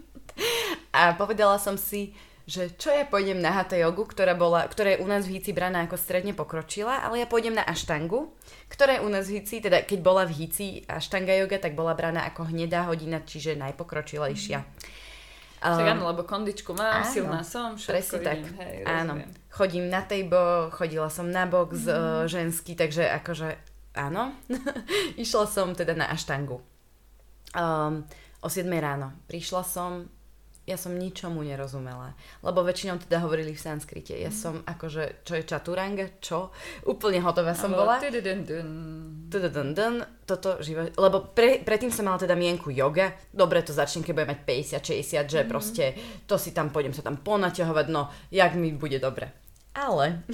a 0.96 1.12
povedala 1.20 1.60
som 1.60 1.76
si, 1.76 2.16
že 2.48 2.72
čo 2.80 2.96
ja 2.96 3.04
pôjdem 3.04 3.44
na 3.44 3.52
hatha 3.52 3.76
jogu, 3.76 4.08
ktorá, 4.08 4.32
bola, 4.32 4.64
ktorá 4.64 4.96
je 4.96 5.04
u 5.04 5.08
nás 5.12 5.28
v 5.28 5.36
Hici 5.36 5.52
braná 5.52 5.84
ako 5.84 6.00
stredne 6.00 6.32
pokročila, 6.32 7.04
ale 7.04 7.20
ja 7.20 7.28
pôjdem 7.28 7.60
na 7.60 7.68
aštangu, 7.68 8.32
ktorá 8.72 8.96
je 8.96 9.04
u 9.04 9.10
nás 9.12 9.28
v 9.28 9.44
Hici, 9.44 9.60
teda 9.60 9.84
keď 9.84 10.00
bola 10.00 10.24
v 10.24 10.32
Hici 10.40 10.88
aštanga 10.88 11.36
yoga, 11.36 11.60
tak 11.60 11.76
bola 11.76 11.92
braná 11.92 12.24
ako 12.24 12.48
hnedá 12.48 12.88
hodina, 12.88 13.20
čiže 13.20 13.60
najpokročilejšia. 13.60 14.64
Mm. 14.64 15.06
Um, 15.58 15.82
áno, 15.84 16.06
lebo 16.14 16.22
kondičku 16.22 16.78
mám, 16.78 17.02
áno, 17.02 17.10
silná 17.10 17.42
som, 17.42 17.82
všetko 17.82 17.92
presne 17.92 18.20
tak. 18.22 18.40
Hej, 18.46 18.86
áno. 18.86 19.14
Chodím 19.50 19.90
na 19.90 20.06
tejbo, 20.06 20.70
chodila 20.70 21.10
som 21.10 21.34
na 21.34 21.50
box 21.50 21.84
mm. 21.84 21.90
uh, 21.90 22.24
ženský, 22.30 22.78
takže 22.78 23.10
akože 23.10 23.67
áno. 23.98 24.38
Išla 25.24 25.50
som 25.50 25.74
teda 25.74 25.98
na 25.98 26.14
aštangu. 26.14 26.62
Um, 27.58 28.06
o 28.42 28.48
7 28.48 28.70
ráno. 28.78 29.18
Prišla 29.26 29.66
som, 29.66 30.06
ja 30.70 30.78
som 30.78 30.94
ničomu 30.94 31.42
nerozumela. 31.42 32.14
Lebo 32.46 32.62
väčšinou 32.62 33.02
teda 33.02 33.26
hovorili 33.26 33.58
v 33.58 33.60
sanskrite. 33.60 34.14
Ja 34.14 34.30
mm. 34.30 34.38
som 34.38 34.62
akože, 34.62 35.26
čo 35.26 35.34
je 35.34 35.44
čaturanga, 35.44 36.06
čo? 36.22 36.54
Úplne 36.86 37.20
hotová 37.26 37.58
som 37.58 37.74
bola. 37.74 37.98
Toto 40.30 40.62
živo... 40.62 40.86
Lebo 40.94 41.34
pre, 41.34 41.66
predtým 41.66 41.90
som 41.90 42.06
mala 42.06 42.22
teda 42.22 42.38
mienku 42.38 42.70
yoga. 42.70 43.18
Dobre, 43.34 43.66
to 43.66 43.74
začnem, 43.74 44.06
keď 44.06 44.14
budem 44.14 44.32
mať 44.38 44.42
50, 44.46 45.26
60, 45.26 45.34
že 45.34 45.40
mm. 45.42 45.50
proste 45.50 45.86
to 46.30 46.38
si 46.38 46.54
tam, 46.54 46.70
pôjdem 46.70 46.94
sa 46.94 47.02
tam 47.02 47.18
ponaťahovať, 47.18 47.86
no, 47.90 48.14
jak 48.30 48.54
mi 48.54 48.70
bude 48.76 49.02
dobre. 49.02 49.34
Ale 49.74 50.26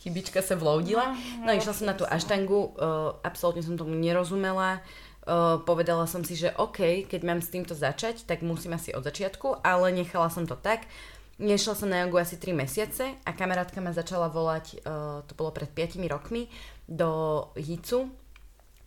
chybička 0.00 0.40
sa 0.40 0.56
vloudila. 0.56 1.14
No, 1.44 1.52
išla 1.52 1.76
som 1.76 1.86
na 1.86 1.94
tú 1.94 2.08
aštangu, 2.08 2.72
uh, 2.76 3.16
absolútne 3.24 3.64
som 3.64 3.76
tomu 3.76 3.96
nerozumela 3.96 4.80
Uh, 5.20 5.60
povedala 5.68 6.08
som 6.08 6.24
si, 6.24 6.32
že 6.32 6.48
OK, 6.56 7.04
keď 7.04 7.20
mám 7.28 7.44
s 7.44 7.52
týmto 7.52 7.76
začať, 7.76 8.24
tak 8.24 8.40
musím 8.40 8.72
asi 8.72 8.96
od 8.96 9.04
začiatku, 9.04 9.60
ale 9.60 9.92
nechala 9.92 10.32
som 10.32 10.48
to 10.48 10.56
tak. 10.56 10.88
Nešla 11.36 11.76
som 11.76 11.92
na 11.92 12.02
jogu 12.02 12.16
asi 12.16 12.40
3 12.40 12.56
mesiace 12.56 13.20
a 13.28 13.30
kamarátka 13.36 13.84
ma 13.84 13.92
začala 13.92 14.32
volať, 14.32 14.80
uh, 14.80 15.20
to 15.28 15.36
bolo 15.36 15.52
pred 15.52 15.68
5 15.68 16.00
rokmi, 16.08 16.48
do 16.88 17.46
Hicu, 17.52 18.08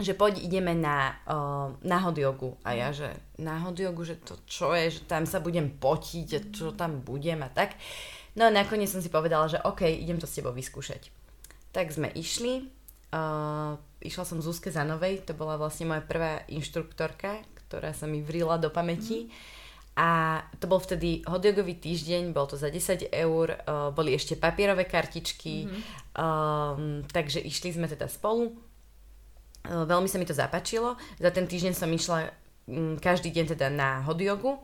že 0.02 0.18
poď 0.18 0.42
ideme 0.42 0.74
na 0.74 1.16
uh, 1.30 1.70
náhod 1.86 2.18
jogu. 2.18 2.58
A 2.66 2.74
ja, 2.74 2.90
že 2.90 3.14
náhod 3.38 3.78
jogu, 3.78 4.02
že 4.02 4.18
to 4.18 4.34
čo 4.50 4.74
je, 4.74 4.90
že 4.90 5.02
tam 5.06 5.30
sa 5.30 5.38
budem 5.38 5.70
potiť 5.70 6.50
čo 6.50 6.74
tam 6.74 7.06
budem 7.06 7.46
a 7.46 7.50
tak. 7.54 7.78
No 8.34 8.50
a 8.50 8.52
nakoniec 8.54 8.90
som 8.90 9.02
si 9.02 9.14
povedala, 9.14 9.46
že 9.46 9.62
OK, 9.62 9.86
idem 9.86 10.18
to 10.18 10.26
s 10.26 10.38
tebou 10.38 10.54
vyskúšať. 10.54 11.14
Tak 11.70 11.94
sme 11.94 12.10
išli, 12.14 12.66
uh, 13.14 13.78
išla 14.02 14.24
som 14.26 14.42
Zuzke 14.42 14.74
Zanovej, 14.74 15.26
to 15.26 15.38
bola 15.38 15.58
vlastne 15.58 15.90
moja 15.90 16.02
prvá 16.02 16.42
inštruktorka, 16.50 17.46
ktorá 17.66 17.94
sa 17.94 18.10
mi 18.10 18.26
vrila 18.26 18.58
do 18.58 18.74
pamäti. 18.74 19.30
Mm. 19.30 19.62
A 19.94 20.42
to 20.58 20.66
bol 20.66 20.82
vtedy 20.82 21.22
hodiogový 21.30 21.78
týždeň, 21.78 22.34
bol 22.34 22.50
to 22.50 22.58
za 22.58 22.74
10 22.74 23.14
eur, 23.14 23.48
uh, 23.54 23.94
boli 23.94 24.18
ešte 24.18 24.34
papierové 24.34 24.90
kartičky, 24.90 25.70
mm-hmm. 25.70 25.82
um, 26.18 27.06
takže 27.06 27.38
išli 27.38 27.78
sme 27.78 27.86
teda 27.86 28.10
spolu. 28.10 28.58
Uh, 29.70 29.86
veľmi 29.86 30.10
sa 30.10 30.18
mi 30.18 30.26
to 30.26 30.34
zapáčilo. 30.34 30.98
Za 31.22 31.30
ten 31.30 31.46
týždeň 31.46 31.78
som 31.78 31.94
išla 31.94 32.34
mm, 32.66 33.06
každý 33.06 33.30
deň 33.30 33.54
teda 33.54 33.70
na 33.70 34.02
hot 34.02 34.18
jogu 34.18 34.58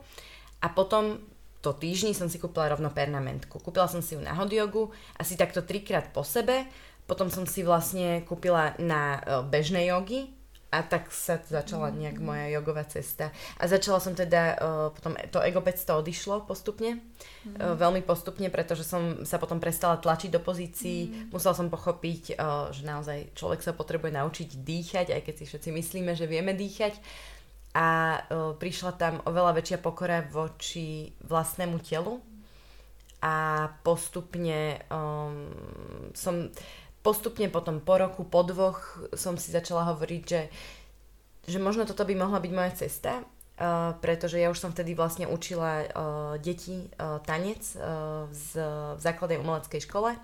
a 0.58 0.66
potom 0.66 1.22
to 1.60 1.76
týždni 1.76 2.16
som 2.16 2.28
si 2.32 2.40
kúpila 2.40 2.72
rovno 2.72 2.88
pernamentku. 2.88 3.60
Kúpila 3.60 3.86
som 3.86 4.00
si 4.00 4.16
ju 4.16 4.20
na 4.20 4.32
hot 4.32 4.48
jogu, 4.48 4.92
asi 5.20 5.36
takto 5.36 5.60
trikrát 5.60 6.12
po 6.12 6.24
sebe, 6.24 6.64
potom 7.04 7.28
som 7.28 7.44
si 7.44 7.60
vlastne 7.60 8.22
kúpila 8.24 8.72
na 8.78 9.18
e, 9.18 9.20
bežnej 9.50 9.90
jogy, 9.90 10.30
a 10.70 10.86
tak 10.86 11.10
sa 11.10 11.42
začala 11.42 11.90
nejak 11.90 12.22
moja 12.22 12.46
jogová 12.46 12.86
cesta. 12.86 13.34
A 13.58 13.66
začala 13.66 13.98
som 13.98 14.14
teda, 14.14 14.54
uh, 14.54 14.88
potom 14.94 15.18
to 15.34 15.42
Ego 15.42 15.58
500 15.58 15.98
odišlo 15.98 16.46
postupne, 16.46 17.02
mm. 17.42 17.58
uh, 17.58 17.74
veľmi 17.74 18.06
postupne, 18.06 18.46
pretože 18.54 18.86
som 18.86 19.26
sa 19.26 19.42
potom 19.42 19.58
prestala 19.58 19.98
tlačiť 19.98 20.30
do 20.30 20.38
pozícií. 20.38 21.10
Mm. 21.10 21.34
Musela 21.34 21.58
som 21.58 21.66
pochopiť, 21.66 22.38
uh, 22.38 22.70
že 22.70 22.86
naozaj 22.86 23.34
človek 23.34 23.66
sa 23.66 23.74
potrebuje 23.74 24.14
naučiť 24.14 24.48
dýchať, 24.62 25.06
aj 25.10 25.20
keď 25.26 25.34
si 25.42 25.44
všetci 25.50 25.68
myslíme, 25.74 26.14
že 26.14 26.30
vieme 26.30 26.54
dýchať. 26.54 27.02
A 27.70 28.18
uh, 28.18 28.52
prišla 28.58 28.98
tam 28.98 29.22
oveľa 29.22 29.62
väčšia 29.62 29.78
pokora 29.78 30.26
voči 30.26 31.14
vlastnému 31.22 31.78
telu. 31.82 32.18
A 33.20 33.68
postupne 33.84 34.80
um, 34.88 35.52
som 36.16 36.48
postupne 37.04 37.48
potom 37.48 37.80
po 37.80 38.00
roku, 38.00 38.24
po 38.24 38.44
dvoch 38.44 39.00
som 39.16 39.36
si 39.36 39.52
začala 39.52 39.88
hovoriť, 39.92 40.22
že, 40.24 40.42
že 41.48 41.58
možno 41.60 41.84
toto 41.88 42.04
by 42.04 42.16
mohla 42.16 42.40
byť 42.40 42.52
moja 42.52 42.72
cesta, 42.76 43.20
uh, 43.20 43.96
pretože 44.00 44.40
ja 44.40 44.48
už 44.52 44.60
som 44.60 44.72
vtedy 44.72 44.96
vlastne 44.96 45.28
učila 45.28 45.72
uh, 45.84 45.86
deti 46.40 46.88
uh, 46.96 47.20
tanec 47.24 47.60
uh, 47.76 48.28
z, 48.32 48.60
v 48.96 49.00
základnej 49.00 49.40
umeleckej 49.40 49.84
škole. 49.84 50.16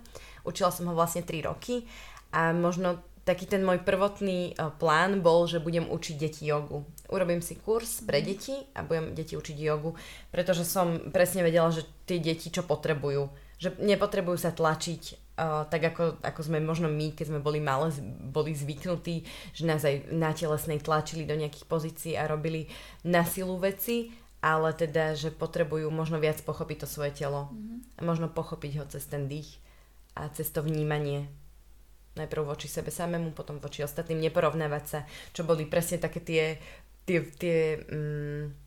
Učila 0.45 0.73
som 0.73 0.89
ho 0.89 0.95
vlastne 0.97 1.25
3 1.25 1.49
roky 1.49 1.85
a 2.33 2.53
možno 2.53 3.01
taký 3.27 3.45
ten 3.49 3.65
môj 3.65 3.83
prvotný 3.83 4.55
uh, 4.55 4.71
plán 4.73 5.21
bol, 5.21 5.45
že 5.45 5.61
budem 5.61 5.89
učiť 5.89 6.15
deti 6.17 6.49
jogu. 6.49 6.85
Urobím 7.13 7.43
si 7.43 7.59
kurz 7.59 8.03
pre 8.03 8.19
mhm. 8.19 8.27
deti 8.27 8.55
a 8.75 8.83
budem 8.83 9.15
deti 9.15 9.39
učiť 9.39 9.57
jogu, 9.59 9.95
pretože 10.31 10.67
som 10.67 11.11
presne 11.11 11.47
vedela, 11.47 11.71
že 11.71 11.87
tie 12.05 12.19
deti 12.19 12.51
čo 12.51 12.67
potrebujú. 12.67 13.31
Že 13.57 13.81
nepotrebujú 13.81 14.39
sa 14.41 14.53
tlačiť 14.53 15.27
Uh, 15.37 15.69
tak 15.69 15.93
ako, 15.93 16.17
ako 16.25 16.41
sme 16.49 16.65
možno 16.65 16.89
my, 16.89 17.13
keď 17.13 17.29
sme 17.29 17.45
boli 17.45 17.61
malé, 17.61 17.93
boli 18.25 18.57
zvyknutí, 18.57 19.21
že 19.53 19.69
nás 19.69 19.85
aj 19.85 20.09
na 20.09 20.33
telesnej 20.33 20.81
tlačili 20.81 21.29
do 21.29 21.37
nejakých 21.37 21.69
pozícií 21.69 22.13
a 22.17 22.25
robili 22.25 22.73
na 23.05 23.21
silu 23.21 23.61
veci, 23.61 24.17
ale 24.41 24.73
teda, 24.73 25.13
že 25.13 25.29
potrebujú 25.29 25.93
možno 25.93 26.17
viac 26.17 26.41
pochopiť 26.41 26.85
to 26.85 26.89
svoje 26.89 27.13
telo. 27.13 27.53
Mm-hmm. 27.53 27.79
A 27.99 28.01
možno 28.01 28.33
pochopiť 28.33 28.73
ho 28.81 28.85
cez 28.89 29.05
ten 29.05 29.29
dých 29.29 29.61
a 30.17 30.33
cez 30.33 30.49
to 30.49 30.65
vnímanie. 30.65 31.29
Najprv 32.17 32.57
voči 32.57 32.73
sebe 32.73 32.89
samému, 32.89 33.37
potom 33.37 33.61
voči 33.61 33.85
ostatným, 33.85 34.25
neporovnávať 34.25 34.85
sa, 34.89 35.01
čo 35.37 35.45
boli 35.45 35.69
presne 35.69 36.01
také 36.01 36.25
tie, 36.25 36.57
tie, 37.07 37.19
tie 37.39 37.59
mm, 37.81 38.67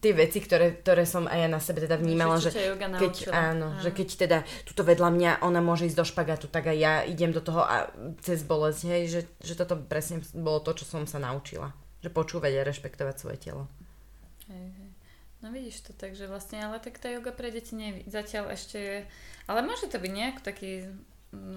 tie 0.00 0.12
veci, 0.16 0.40
ktoré, 0.40 0.80
ktoré 0.80 1.04
som 1.04 1.28
aj 1.28 1.38
ja 1.44 1.48
na 1.48 1.60
sebe 1.60 1.84
teda 1.84 2.00
vnímala, 2.00 2.40
že 2.40 2.52
keď, 2.52 3.28
áno, 3.32 3.68
áno, 3.72 3.82
že 3.84 3.92
keď 3.92 4.08
teda 4.16 4.38
tuto 4.64 4.80
vedľa 4.80 5.10
mňa 5.12 5.30
ona 5.44 5.60
môže 5.60 5.84
ísť 5.84 5.98
do 6.00 6.06
špagatu, 6.08 6.46
tak 6.48 6.72
aj 6.72 6.76
ja 6.76 6.92
idem 7.04 7.32
do 7.32 7.44
toho 7.44 7.60
a 7.60 7.92
cez 8.24 8.40
bolesť, 8.44 8.80
hej, 8.88 9.02
že, 9.08 9.20
že 9.44 9.54
toto 9.56 9.76
presne 9.76 10.24
bolo 10.32 10.64
to, 10.64 10.72
čo 10.72 10.88
som 10.88 11.04
sa 11.04 11.20
naučila. 11.20 11.76
Že 12.00 12.16
počúvať 12.16 12.52
a 12.60 12.68
rešpektovať 12.68 13.16
svoje 13.16 13.38
telo. 13.40 13.64
Hej, 14.48 14.68
hej. 14.72 14.90
No 15.44 15.52
vidíš 15.52 15.84
to, 15.84 15.92
takže 15.92 16.24
vlastne, 16.24 16.64
ale 16.64 16.80
tak 16.80 16.96
tá 16.96 17.12
yoga 17.12 17.28
pre 17.28 17.52
deti 17.52 17.76
nie, 17.76 18.00
zatiaľ 18.08 18.56
ešte 18.56 18.76
je, 18.80 18.98
ale 19.44 19.60
môže 19.60 19.92
to 19.92 20.00
byť 20.00 20.12
nejak 20.12 20.36
taký 20.40 20.88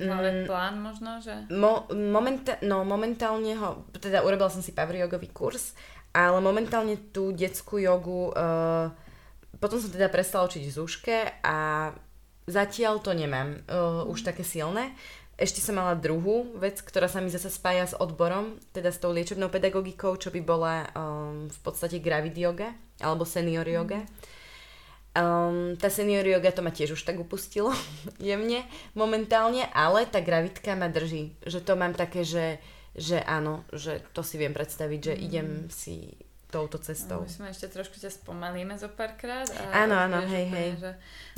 mm, 0.02 0.50
plán 0.50 0.82
možno, 0.82 1.22
že... 1.22 1.48
Mo, 1.54 1.86
momenta, 1.94 2.58
no 2.66 2.82
momentálne 2.84 3.54
ho, 3.58 3.86
teda 3.98 4.26
urobila 4.26 4.50
som 4.50 4.66
si 4.66 4.74
power 4.74 4.98
yogový 5.06 5.30
kurz 5.30 5.78
ale 6.18 6.42
momentálne 6.42 6.98
tú 7.14 7.30
detskú 7.30 7.78
jogu, 7.78 8.34
uh, 8.34 8.90
potom 9.62 9.78
som 9.78 9.94
teda 9.94 10.10
prestala 10.10 10.50
učiť 10.50 10.64
Zúške 10.74 11.18
a 11.46 11.90
zatiaľ 12.50 13.06
to 13.06 13.14
nemám 13.14 13.62
uh, 13.70 14.02
mm. 14.02 14.10
už 14.10 14.26
také 14.26 14.42
silné. 14.42 14.98
Ešte 15.38 15.62
som 15.62 15.78
mala 15.78 15.94
druhú 15.94 16.58
vec, 16.58 16.82
ktorá 16.82 17.06
sa 17.06 17.22
mi 17.22 17.30
zase 17.30 17.54
spája 17.54 17.86
s 17.86 17.94
odborom, 17.94 18.58
teda 18.74 18.90
s 18.90 18.98
tou 18.98 19.14
liečebnou 19.14 19.54
pedagogikou, 19.54 20.18
čo 20.18 20.34
by 20.34 20.42
bola 20.42 20.90
um, 20.98 21.46
v 21.46 21.60
podstate 21.62 22.02
gravid 22.02 22.34
yoga 22.34 22.74
alebo 22.98 23.22
senior 23.22 23.70
yoga. 23.70 24.02
Um, 25.18 25.74
tá 25.82 25.90
senior 25.90 26.22
yoga 26.22 26.54
to 26.54 26.62
ma 26.62 26.70
tiež 26.70 26.94
už 26.94 27.02
tak 27.02 27.18
upustilo 27.18 27.74
jemne 28.22 28.62
momentálne, 28.94 29.66
ale 29.74 30.06
tá 30.06 30.22
gravidka 30.22 30.78
ma 30.78 30.94
drží. 30.94 31.34
Že 31.42 31.60
to 31.66 31.74
mám 31.74 31.98
také, 31.98 32.22
že 32.22 32.62
že 32.98 33.22
áno, 33.22 33.62
že 33.70 34.02
to 34.10 34.26
si 34.26 34.42
viem 34.42 34.58
predstaviť, 34.58 35.00
že 35.00 35.14
mm. 35.14 35.22
idem 35.22 35.48
si 35.70 36.18
touto 36.50 36.82
cestou. 36.82 37.30
No, 37.30 37.46
my 37.46 37.54
ešte 37.54 37.70
trošku 37.70 38.02
ťa 38.02 38.10
spomalíme 38.10 38.74
zo 38.74 38.90
párkrát. 38.90 39.46
áno, 39.70 39.94
áno, 39.94 40.18
hej, 40.26 40.50
hej. 40.50 40.70
Že, 40.82 40.92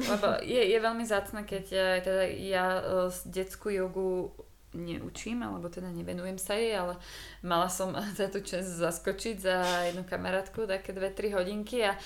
lebo 0.08 0.28
je, 0.40 0.62
je 0.72 0.78
veľmi 0.80 1.04
zácne, 1.04 1.44
keď 1.44 1.64
ja, 1.68 1.88
teda 2.00 2.24
ja 2.32 2.66
e, 2.80 2.82
detskú 3.28 3.74
jogu 3.74 4.32
neučím, 4.72 5.42
alebo 5.44 5.68
teda 5.68 5.90
nevenujem 5.90 6.38
sa 6.38 6.56
jej, 6.56 6.78
ale 6.78 6.96
mala 7.44 7.68
som 7.68 7.92
za 8.20 8.32
tú 8.32 8.40
čas 8.40 8.64
zaskočiť 8.64 9.36
za 9.36 9.58
jednu 9.92 10.08
kamarátku 10.08 10.64
také 10.64 10.96
2-3 10.96 11.36
hodinky 11.36 11.84
a 11.84 11.98
uh, 11.98 12.00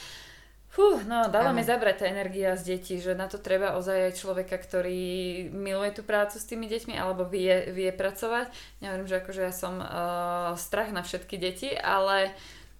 Fú, 0.73 0.97
no 1.05 1.29
dala 1.29 1.53
mi 1.53 1.61
zabrať 1.61 2.01
tá 2.01 2.05
energia 2.09 2.57
z 2.57 2.73
detí, 2.73 2.97
že 2.97 3.13
na 3.13 3.29
to 3.29 3.37
treba 3.37 3.77
ozaj 3.77 4.09
aj 4.09 4.17
človeka, 4.17 4.57
ktorý 4.57 5.45
miluje 5.53 5.93
tú 5.93 6.01
prácu 6.01 6.41
s 6.41 6.49
tými 6.49 6.65
deťmi 6.65 6.97
alebo 6.97 7.29
vie, 7.29 7.69
vie 7.69 7.93
pracovať. 7.93 8.49
Nehovorím, 8.81 9.05
že 9.05 9.21
akože 9.21 9.41
ja 9.45 9.53
som 9.53 9.77
uh, 9.77 10.57
strach 10.57 10.89
na 10.89 11.05
všetky 11.05 11.37
deti, 11.37 11.69
ale, 11.77 12.33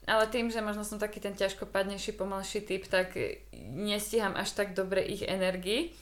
ale 0.09 0.25
tým, 0.25 0.49
že 0.49 0.65
možno 0.65 0.81
som 0.81 0.97
taký 0.97 1.21
ten 1.21 1.37
ťažkopadnejší, 1.37 2.17
pomalší 2.17 2.65
typ, 2.65 2.89
tak 2.89 3.13
nestíham 3.61 4.33
až 4.33 4.57
tak 4.57 4.73
dobre 4.73 5.05
ich 5.05 5.21
energii. 5.21 5.93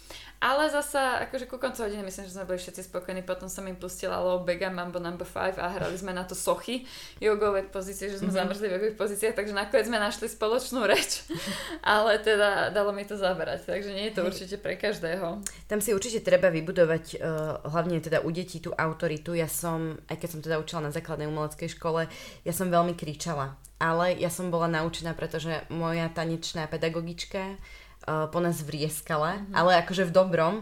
Ale 0.42 0.74
zasa, 0.74 1.22
akože 1.30 1.46
ku 1.46 1.62
koncu 1.62 1.86
hodiny 1.86 2.02
myslím, 2.02 2.26
že 2.26 2.34
sme 2.34 2.50
boli 2.50 2.58
všetci 2.58 2.90
spokojní, 2.90 3.22
potom 3.22 3.46
som 3.46 3.62
im 3.70 3.78
pustila 3.78 4.18
Low 4.18 4.42
Bega 4.42 4.74
Mambo 4.74 4.98
number 4.98 5.22
5 5.22 5.62
a 5.62 5.70
hrali 5.70 5.94
sme 5.94 6.18
na 6.18 6.26
to 6.26 6.34
sochy, 6.34 6.82
jogové 7.22 7.62
pozície, 7.62 8.10
že 8.10 8.18
sme 8.18 8.34
mm-hmm. 8.34 8.50
zamrzli 8.50 8.66
v 8.66 8.74
jogových 8.74 8.98
pozíciách, 8.98 9.38
takže 9.38 9.54
nakoniec 9.54 9.86
sme 9.86 10.02
našli 10.02 10.26
spoločnú 10.26 10.82
reč, 10.90 11.30
ale 11.86 12.18
teda 12.18 12.74
dalo 12.74 12.90
mi 12.90 13.06
to 13.06 13.14
zaberať, 13.22 13.70
takže 13.70 13.94
nie 13.94 14.10
je 14.10 14.18
to 14.18 14.26
určite 14.26 14.58
pre 14.58 14.82
každého. 14.82 15.46
Tam 15.70 15.78
si 15.78 15.94
určite 15.94 16.26
treba 16.26 16.50
vybudovať 16.50 17.22
uh, 17.22 17.62
hlavne 17.70 18.02
teda 18.02 18.26
u 18.26 18.34
detí 18.34 18.58
tú 18.58 18.74
autoritu. 18.74 19.38
Ja 19.38 19.46
som, 19.46 20.02
aj 20.10 20.26
keď 20.26 20.30
som 20.34 20.42
teda 20.42 20.58
učila 20.58 20.90
na 20.90 20.92
základnej 20.92 21.30
umeleckej 21.30 21.70
škole, 21.78 22.10
ja 22.42 22.54
som 22.54 22.74
veľmi 22.74 22.98
kričala, 22.98 23.62
ale 23.78 24.18
ja 24.18 24.34
som 24.34 24.50
bola 24.50 24.66
naučená, 24.66 25.14
pretože 25.14 25.70
moja 25.70 26.10
tanečná 26.10 26.66
pedagogička 26.66 27.62
uh, 28.08 28.28
po 28.30 28.40
nás 28.42 28.62
vrieskala, 28.62 29.38
mm-hmm. 29.38 29.54
ale 29.54 29.72
akože 29.82 30.08
v 30.10 30.16
dobrom. 30.16 30.56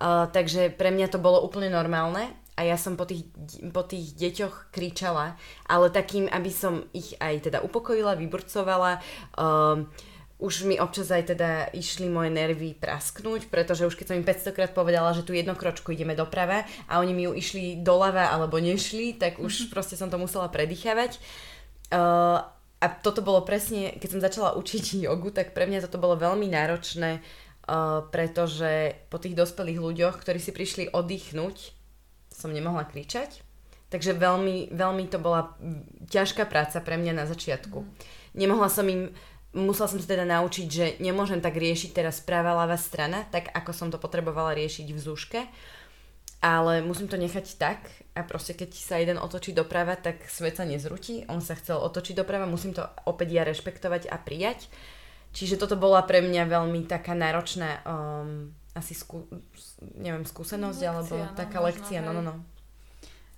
Uh, 0.00 0.24
takže 0.32 0.72
pre 0.72 0.88
mňa 0.88 1.12
to 1.12 1.18
bolo 1.20 1.44
úplne 1.44 1.68
normálne 1.68 2.32
a 2.60 2.64
ja 2.68 2.76
som 2.76 2.92
po 2.96 3.08
tých, 3.08 3.24
po 3.72 3.84
tých 3.88 4.12
deťoch 4.16 4.68
kričala, 4.68 5.36
ale 5.64 5.88
takým, 5.88 6.28
aby 6.28 6.52
som 6.52 6.84
ich 6.92 7.16
aj 7.16 7.48
teda 7.48 7.58
upokojila, 7.64 8.20
vyburcovala. 8.20 9.00
Uh, 9.36 9.88
už 10.40 10.64
mi 10.64 10.80
občas 10.80 11.12
aj 11.12 11.36
teda 11.36 11.68
išli 11.76 12.08
moje 12.08 12.32
nervy 12.32 12.72
prasknúť, 12.72 13.52
pretože 13.52 13.84
už 13.84 13.92
keď 13.92 14.06
som 14.08 14.16
im 14.16 14.24
500 14.24 14.56
krát 14.56 14.72
povedala, 14.72 15.12
že 15.12 15.24
tu 15.24 15.36
jedno 15.36 15.52
kročku 15.52 15.92
ideme 15.92 16.16
doprava 16.16 16.64
a 16.88 17.00
oni 17.00 17.12
mi 17.12 17.28
ju 17.28 17.32
išli 17.36 17.84
doľava 17.84 18.32
alebo 18.32 18.56
nešli, 18.56 19.20
tak 19.20 19.36
už 19.36 19.52
mm-hmm. 19.52 19.72
proste 19.76 20.00
som 20.00 20.08
to 20.08 20.16
musela 20.16 20.48
predýchavať. 20.48 21.20
Uh, 21.92 22.44
a 22.80 22.86
toto 22.88 23.20
bolo 23.20 23.44
presne, 23.44 23.92
keď 24.00 24.08
som 24.08 24.24
začala 24.24 24.56
učiť 24.56 24.84
jogu, 25.06 25.28
tak 25.30 25.52
pre 25.52 25.68
mňa 25.68 25.84
toto 25.86 26.00
bolo 26.00 26.16
veľmi 26.16 26.48
náročné, 26.48 27.20
uh, 27.20 28.08
pretože 28.08 28.96
po 29.12 29.20
tých 29.20 29.36
dospelých 29.36 29.78
ľuďoch, 29.78 30.16
ktorí 30.16 30.40
si 30.40 30.50
prišli 30.50 30.90
oddychnúť, 30.90 31.76
som 32.32 32.50
nemohla 32.50 32.88
kričať. 32.88 33.44
Takže 33.90 34.14
veľmi, 34.14 34.70
veľmi 34.70 35.04
to 35.10 35.18
bola 35.18 35.58
ťažká 36.08 36.46
práca 36.46 36.78
pre 36.78 36.94
mňa 36.94 37.12
na 37.12 37.24
začiatku. 37.26 37.82
Mm. 37.82 37.90
Nemohla 38.38 38.70
som 38.70 38.86
im, 38.86 39.10
musela 39.50 39.90
som 39.90 39.98
sa 39.98 40.06
teda 40.06 40.22
naučiť, 40.22 40.66
že 40.70 40.86
nemôžem 41.02 41.42
tak 41.42 41.58
riešiť 41.58 41.90
teraz 41.90 42.22
práva 42.22 42.54
ľava 42.54 42.78
strana, 42.78 43.26
tak 43.34 43.50
ako 43.50 43.74
som 43.74 43.88
to 43.90 43.98
potrebovala 43.98 44.54
riešiť 44.54 44.94
v 44.94 45.02
zúške, 45.02 45.40
ale 46.38 46.86
musím 46.86 47.10
to 47.10 47.18
nechať 47.18 47.58
tak 47.58 47.90
a 48.20 48.28
proste 48.28 48.52
keď 48.52 48.76
sa 48.76 49.00
jeden 49.00 49.16
otočí 49.16 49.56
doprava, 49.56 49.96
tak 49.96 50.28
svet 50.28 50.60
sa 50.60 50.68
nezrutí, 50.68 51.24
on 51.32 51.40
sa 51.40 51.56
chcel 51.56 51.80
otočiť 51.80 52.20
doprava, 52.20 52.44
musím 52.44 52.76
to 52.76 52.84
opäť 53.08 53.28
ja 53.32 53.42
rešpektovať 53.48 54.12
a 54.12 54.20
prijať. 54.20 54.68
Čiže 55.32 55.56
toto 55.56 55.80
bola 55.80 56.04
pre 56.04 56.20
mňa 56.20 56.44
veľmi 56.44 56.84
taká 56.84 57.16
náročná 57.16 57.80
um, 57.86 58.52
asi 58.76 58.92
skú, 58.92 59.24
neviem, 59.96 60.26
skúsenosť, 60.28 60.80
lekcia, 60.84 60.90
alebo 60.92 61.16
no, 61.16 61.32
taká 61.32 61.58
možno, 61.64 61.68
lekcia, 61.70 61.98
no, 62.04 62.12
no, 62.12 62.22
no. 62.22 62.34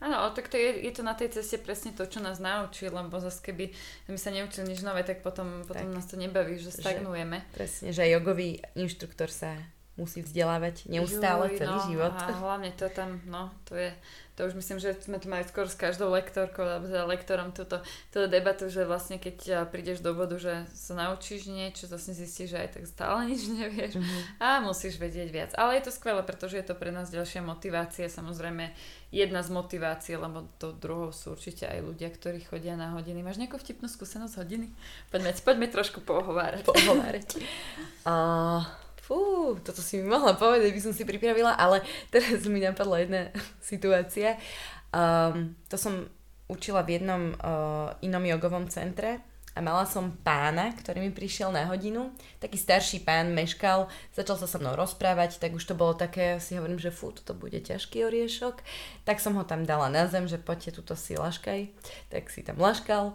Áno, 0.03 0.35
tak 0.35 0.51
to 0.51 0.59
je, 0.59 0.83
je 0.83 0.93
to 0.99 1.07
na 1.07 1.15
tej 1.15 1.31
ceste 1.31 1.63
presne 1.63 1.95
to, 1.95 2.03
čo 2.11 2.19
nás 2.19 2.43
naučí, 2.43 2.91
lebo 2.91 3.23
zase 3.23 3.39
keby 3.39 3.71
sme 4.11 4.19
sa 4.19 4.35
neučili 4.35 4.75
nič 4.75 4.83
nové, 4.83 5.07
tak 5.07 5.23
potom, 5.23 5.63
potom 5.63 5.87
tak. 5.87 5.95
nás 5.95 6.11
to 6.11 6.19
nebaví, 6.19 6.59
že 6.59 6.75
stagnujeme. 6.75 7.39
Že, 7.39 7.55
presne, 7.55 7.89
že 7.95 8.11
jogový 8.11 8.59
inštruktor 8.75 9.31
sa 9.31 9.55
musí 9.93 10.25
vzdelávať 10.25 10.89
neustále 10.89 11.53
Juj, 11.53 11.59
celý 11.61 11.77
no, 11.77 11.85
život. 11.85 12.17
A 12.17 12.33
hlavne 12.33 12.73
to 12.73 12.89
tam, 12.89 13.21
no, 13.29 13.53
to 13.69 13.77
je, 13.77 13.93
to 14.41 14.49
už 14.49 14.57
myslím, 14.57 14.81
že 14.81 14.97
sme 15.05 15.21
tu 15.21 15.29
mali 15.29 15.45
skôr 15.45 15.69
s 15.69 15.77
každou 15.77 16.09
lektorkou, 16.09 16.65
alebo 16.65 16.89
teda 16.89 17.05
lektorom 17.05 17.53
túto, 17.53 17.77
túto 18.09 18.25
debatu, 18.25 18.73
že 18.73 18.89
vlastne 18.89 19.21
keď 19.21 19.69
prídeš 19.69 20.01
do 20.01 20.17
bodu, 20.17 20.41
že 20.41 20.65
sa 20.73 20.97
naučíš 20.97 21.53
niečo, 21.53 21.85
zase 21.93 22.17
zistíš, 22.17 22.57
že 22.57 22.65
aj 22.65 22.69
tak 22.81 22.85
stále 22.89 23.21
nič 23.37 23.53
nevieš 23.53 24.01
mm-hmm. 24.01 24.41
a 24.41 24.65
musíš 24.65 24.97
vedieť 24.97 25.29
viac. 25.29 25.51
Ale 25.61 25.77
je 25.77 25.85
to 25.85 25.93
skvelé, 25.93 26.25
pretože 26.25 26.57
je 26.57 26.65
to 26.65 26.73
pre 26.73 26.89
nás 26.89 27.13
ďalšia 27.13 27.45
motivácia, 27.45 28.09
samozrejme 28.09 28.73
jedna 29.13 29.45
z 29.45 29.53
motivácií, 29.53 30.17
lebo 30.17 30.49
to 30.57 30.73
druhou 30.73 31.13
sú 31.13 31.37
určite 31.37 31.69
aj 31.69 31.85
ľudia, 31.85 32.09
ktorí 32.09 32.41
chodia 32.49 32.81
na 32.81 32.97
hodiny. 32.97 33.21
Máš 33.21 33.37
nejakú 33.37 33.61
vtipnú 33.61 33.93
skúsenosť 33.93 34.41
hodiny? 34.41 34.73
Poďme, 35.13 35.37
poďme 35.37 35.69
trošku 35.69 36.01
pohovárať. 36.01 36.65
Pohovárať. 36.65 37.45
uh... 38.09 38.82
Fú, 39.13 39.61
toto 39.61 39.85
si 39.85 40.01
mi 40.01 40.09
mohla 40.09 40.33
povedať, 40.33 40.73
by 40.73 40.81
som 40.81 40.97
si 40.97 41.05
pripravila, 41.05 41.53
ale 41.53 41.85
teraz 42.09 42.49
mi 42.49 42.65
napadla 42.65 43.05
jedna 43.05 43.29
situácia. 43.61 44.41
Um, 44.89 45.53
to 45.69 45.77
som 45.77 46.09
učila 46.49 46.81
v 46.81 46.97
jednom 46.97 47.37
uh, 47.37 47.93
inom 48.01 48.25
jogovom 48.25 48.73
centre 48.73 49.21
a 49.53 49.61
mala 49.61 49.85
som 49.85 50.17
pána, 50.25 50.73
ktorý 50.73 51.05
mi 51.05 51.13
prišiel 51.13 51.53
na 51.53 51.69
hodinu. 51.69 52.09
Taký 52.41 52.57
starší 52.57 53.05
pán 53.05 53.37
meškal, 53.37 53.85
začal 54.17 54.41
sa 54.41 54.49
so 54.49 54.57
mnou 54.57 54.73
rozprávať, 54.81 55.37
tak 55.37 55.53
už 55.53 55.69
to 55.69 55.77
bolo 55.77 55.93
také, 55.93 56.41
si 56.41 56.57
hovorím, 56.57 56.81
že 56.81 56.89
fú, 56.89 57.13
toto 57.13 57.37
bude 57.37 57.61
ťažký 57.61 58.09
oriešok. 58.09 58.65
Tak 59.05 59.21
som 59.21 59.37
ho 59.37 59.45
tam 59.45 59.69
dala 59.69 59.93
na 59.93 60.09
zem, 60.09 60.25
že 60.25 60.41
poďte 60.41 60.81
túto 60.81 60.97
si 60.97 61.21
laškaj. 61.21 61.69
Tak 62.09 62.33
si 62.33 62.41
tam 62.41 62.57
laškal. 62.57 63.13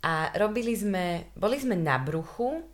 A 0.00 0.32
robili 0.40 0.72
sme, 0.72 1.28
boli 1.36 1.60
sme 1.60 1.76
na 1.76 2.00
bruchu, 2.00 2.64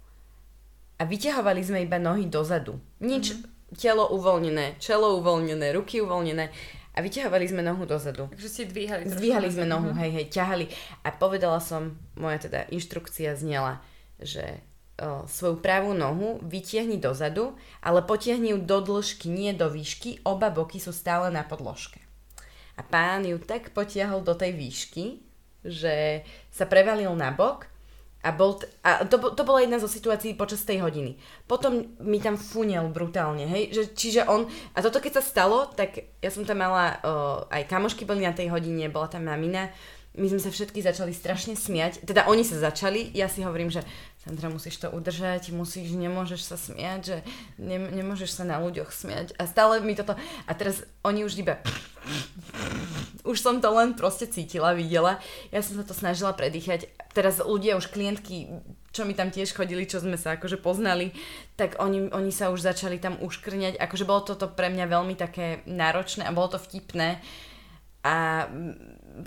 a 1.01 1.03
vyťahovali 1.09 1.65
sme 1.65 1.81
iba 1.81 1.97
nohy 1.97 2.29
dozadu. 2.29 2.77
Nič, 3.01 3.33
mm-hmm. 3.33 3.81
telo 3.81 4.13
uvoľnené, 4.13 4.77
čelo 4.77 5.17
uvoľnené, 5.17 5.73
ruky 5.73 6.05
uvoľnené 6.05 6.53
a 6.93 6.99
vyťahovali 7.01 7.47
sme 7.49 7.65
nohu 7.65 7.89
dozadu. 7.89 8.29
Takže 8.29 8.49
si 8.53 8.63
dvíhali 8.69 9.09
Zdvíhali 9.09 9.49
sme 9.49 9.65
nohu, 9.65 9.97
hej, 9.97 10.13
hej, 10.13 10.27
ťahali. 10.29 10.69
A 11.07 11.09
povedala 11.15 11.57
som, 11.63 11.97
moja 12.21 12.45
teda 12.45 12.69
inštrukcia 12.69 13.33
znela, 13.39 13.81
že 14.21 14.61
o, 15.01 15.25
svoju 15.25 15.65
pravú 15.65 15.97
nohu 15.97 16.43
vytiahni 16.45 17.01
dozadu, 17.01 17.57
ale 17.81 18.05
potiahni 18.05 18.53
ju 18.53 18.59
do 18.61 18.85
dĺžky, 18.85 19.33
nie 19.33 19.57
do 19.57 19.73
výšky, 19.73 20.21
oba 20.29 20.53
boky 20.53 20.77
sú 20.83 20.93
stále 20.93 21.33
na 21.33 21.47
podložke. 21.47 22.03
A 22.77 22.85
pán 22.85 23.25
ju 23.25 23.41
tak 23.41 23.73
potiahol 23.73 24.21
do 24.21 24.37
tej 24.37 24.53
výšky, 24.53 25.05
že 25.65 26.27
sa 26.51 26.67
prevalil 26.67 27.13
na 27.15 27.31
bok 27.31 27.70
a, 28.21 28.31
bol 28.37 28.61
t- 28.61 28.69
a 28.85 29.09
to, 29.09 29.17
to 29.33 29.43
bola 29.49 29.65
jedna 29.65 29.81
zo 29.81 29.89
situácií 29.89 30.37
počas 30.37 30.65
tej 30.69 30.85
hodiny. 30.85 31.17
Potom 31.49 31.97
mi 32.05 32.21
tam 32.21 32.37
funel 32.37 32.93
brutálne, 32.93 33.49
hej. 33.49 33.73
Že, 33.73 33.83
čiže 33.97 34.21
on, 34.29 34.45
a 34.77 34.79
toto 34.85 35.01
keď 35.01 35.21
sa 35.21 35.25
stalo, 35.25 35.69
tak 35.73 36.21
ja 36.21 36.31
som 36.33 36.45
tam 36.45 36.61
mala, 36.61 37.01
uh, 37.01 37.49
aj 37.49 37.69
kamošky 37.69 38.05
boli 38.05 38.25
na 38.25 38.37
tej 38.37 38.53
hodine, 38.53 38.93
bola 38.93 39.09
tam 39.09 39.25
mamina, 39.25 39.73
my 40.11 40.27
sme 40.27 40.43
sa 40.43 40.51
všetky 40.51 40.83
začali 40.83 41.15
strašne 41.15 41.55
smiať. 41.55 42.03
Teda 42.03 42.27
oni 42.27 42.43
sa 42.43 42.59
začali, 42.59 43.15
ja 43.15 43.31
si 43.31 43.47
hovorím, 43.47 43.71
že 43.71 43.87
Sandra, 44.21 44.51
musíš 44.51 44.83
to 44.83 44.91
udržať, 44.91 45.55
musíš, 45.55 45.95
nemôžeš 45.95 46.45
sa 46.45 46.59
smiať, 46.59 47.01
že 47.01 47.17
ne, 47.57 47.79
nemôžeš 47.79 48.37
sa 48.37 48.45
na 48.45 48.59
ľuďoch 48.59 48.91
smiať. 48.93 49.39
A 49.39 49.47
stále 49.47 49.81
mi 49.81 49.95
toto... 49.95 50.19
A 50.45 50.53
teraz 50.53 50.83
oni 51.07 51.25
už 51.25 51.41
iba... 51.41 51.63
Už 53.25 53.37
som 53.41 53.61
to 53.61 53.69
len 53.73 53.93
proste 53.93 54.25
cítila, 54.29 54.73
videla. 54.73 55.21
Ja 55.53 55.61
som 55.61 55.77
sa 55.77 55.85
to 55.85 55.93
snažila 55.93 56.33
predýchať. 56.33 56.89
Teraz 57.13 57.43
ľudia, 57.43 57.77
už 57.77 57.93
klientky, 57.93 58.49
čo 58.91 59.05
mi 59.05 59.13
tam 59.13 59.31
tiež 59.31 59.53
chodili, 59.53 59.85
čo 59.85 60.01
sme 60.01 60.17
sa 60.17 60.39
akože 60.39 60.59
poznali, 60.59 61.13
tak 61.55 61.79
oni, 61.79 62.11
oni 62.11 62.33
sa 62.33 62.51
už 62.51 62.65
začali 62.65 62.99
tam 62.99 63.21
uškrňať. 63.21 63.77
Akože 63.77 64.09
bolo 64.09 64.25
toto 64.25 64.49
pre 64.49 64.73
mňa 64.73 64.87
veľmi 64.89 65.15
také 65.15 65.63
náročné 65.69 66.27
a 66.27 66.35
bolo 66.35 66.57
to 66.57 66.59
vtipné. 66.59 67.21
A 68.01 68.49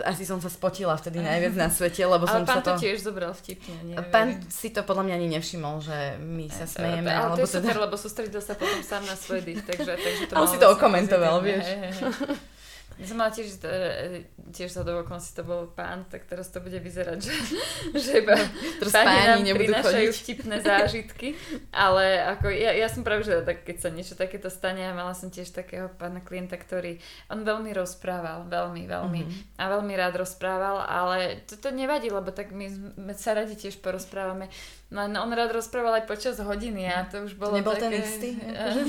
asi 0.02 0.26
som 0.26 0.42
sa 0.42 0.50
spotila 0.50 0.98
vtedy 0.98 1.22
najviac 1.22 1.54
na 1.54 1.70
svete, 1.70 2.02
lebo 2.02 2.26
som 2.26 2.42
ale 2.42 2.50
pán 2.50 2.66
sa 2.66 2.74
to... 2.74 2.82
tiež 2.82 3.06
zobral 3.06 3.38
vtipne, 3.38 3.78
neviem. 3.86 4.10
Pán 4.10 4.42
si 4.50 4.74
to 4.74 4.82
podľa 4.82 5.06
mňa 5.06 5.16
ani 5.22 5.28
nevšimol, 5.38 5.76
že 5.78 6.18
my 6.18 6.50
sa 6.50 6.66
smejeme. 6.66 7.06
Ale 7.06 7.38
to 7.38 7.46
je 7.46 7.54
teda... 7.54 7.70
super, 7.70 7.76
lebo 7.78 7.96
sústredil 8.02 8.42
sa 8.42 8.58
potom 8.58 8.82
sám 8.82 9.06
na 9.06 9.14
svoj 9.14 9.46
dých, 9.46 9.62
takže, 9.62 9.94
takže 9.94 10.24
to 10.26 10.34
On 10.42 10.50
si 10.50 10.58
to 10.58 10.74
okomentoval, 10.74 11.46
vieš. 11.46 11.70
Hej, 11.70 11.78
hej. 11.94 12.02
Ja 13.02 13.06
som 13.10 13.18
mala 13.18 13.34
tiež, 13.34 13.58
e, 13.66 14.30
tiež 14.54 14.70
sa 14.70 14.86
do 14.86 15.02
si 15.18 15.32
to 15.34 15.42
bol 15.42 15.66
pán, 15.74 16.06
tak 16.08 16.30
teraz 16.30 16.54
to 16.54 16.62
bude 16.62 16.78
vyzerať, 16.78 17.18
že, 17.20 17.34
že 18.04 18.12
iba 18.22 18.38
teraz 18.78 18.94
páni 18.94 19.46
nám 19.46 19.58
prinášajú 19.58 20.10
chodiť. 20.14 20.22
vtipné 20.22 20.56
zážitky, 20.62 21.28
ale 21.74 22.22
ako 22.38 22.54
ja, 22.54 22.72
ja 22.78 22.88
som 22.88 23.02
práve, 23.02 23.26
že 23.26 23.42
tak, 23.42 23.66
keď 23.66 23.78
sa 23.82 23.90
niečo 23.90 24.14
takéto 24.14 24.54
stane, 24.54 24.86
a 24.86 24.94
mala 24.94 25.18
som 25.18 25.34
tiež 25.34 25.50
takého 25.50 25.90
pána 25.98 26.22
klienta, 26.22 26.54
ktorý, 26.54 27.02
on 27.34 27.42
veľmi 27.42 27.74
rozprával, 27.74 28.46
veľmi, 28.46 28.86
veľmi 28.86 29.22
mm-hmm. 29.26 29.58
a 29.58 29.64
veľmi 29.74 29.94
rád 29.98 30.22
rozprával, 30.22 30.86
ale 30.86 31.42
to, 31.50 31.58
to 31.58 31.74
nevadí, 31.74 32.14
lebo 32.14 32.30
tak 32.30 32.54
my, 32.54 32.70
my 33.00 33.14
sa 33.18 33.34
radi 33.34 33.58
tiež 33.58 33.82
porozprávame 33.82 34.54
No, 34.92 35.08
no 35.10 35.26
on 35.26 35.34
rád 35.34 35.56
rozprával 35.56 36.04
aj 36.04 36.06
počas 36.06 36.38
hodiny 36.38 36.86
a 36.86 37.10
to 37.10 37.26
už 37.26 37.34
bolo 37.34 37.58
to 37.58 37.66
nebol 37.66 37.74
také... 37.74 37.88
ten 37.90 37.94
istý? 37.98 38.30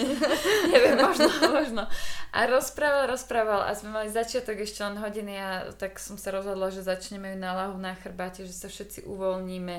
neviem, 0.74 1.00
možno, 1.00 1.32
možno. 1.48 1.82
A 2.28 2.38
rozprával, 2.44 3.08
rozprával 3.08 3.64
a 3.64 3.72
sme 3.72 3.88
mali 3.88 4.12
začiatok 4.12 4.60
ešte 4.60 4.84
len 4.84 5.00
hodiny 5.00 5.34
a 5.40 5.72
tak 5.72 5.96
som 5.96 6.20
sa 6.20 6.28
rozhodla, 6.34 6.68
že 6.68 6.84
začneme 6.84 7.32
ju 7.32 7.38
na 7.40 7.56
lahu 7.56 7.80
na 7.80 7.96
chrbáte, 7.96 8.44
že 8.44 8.52
sa 8.52 8.68
všetci 8.68 9.08
uvoľníme 9.08 9.76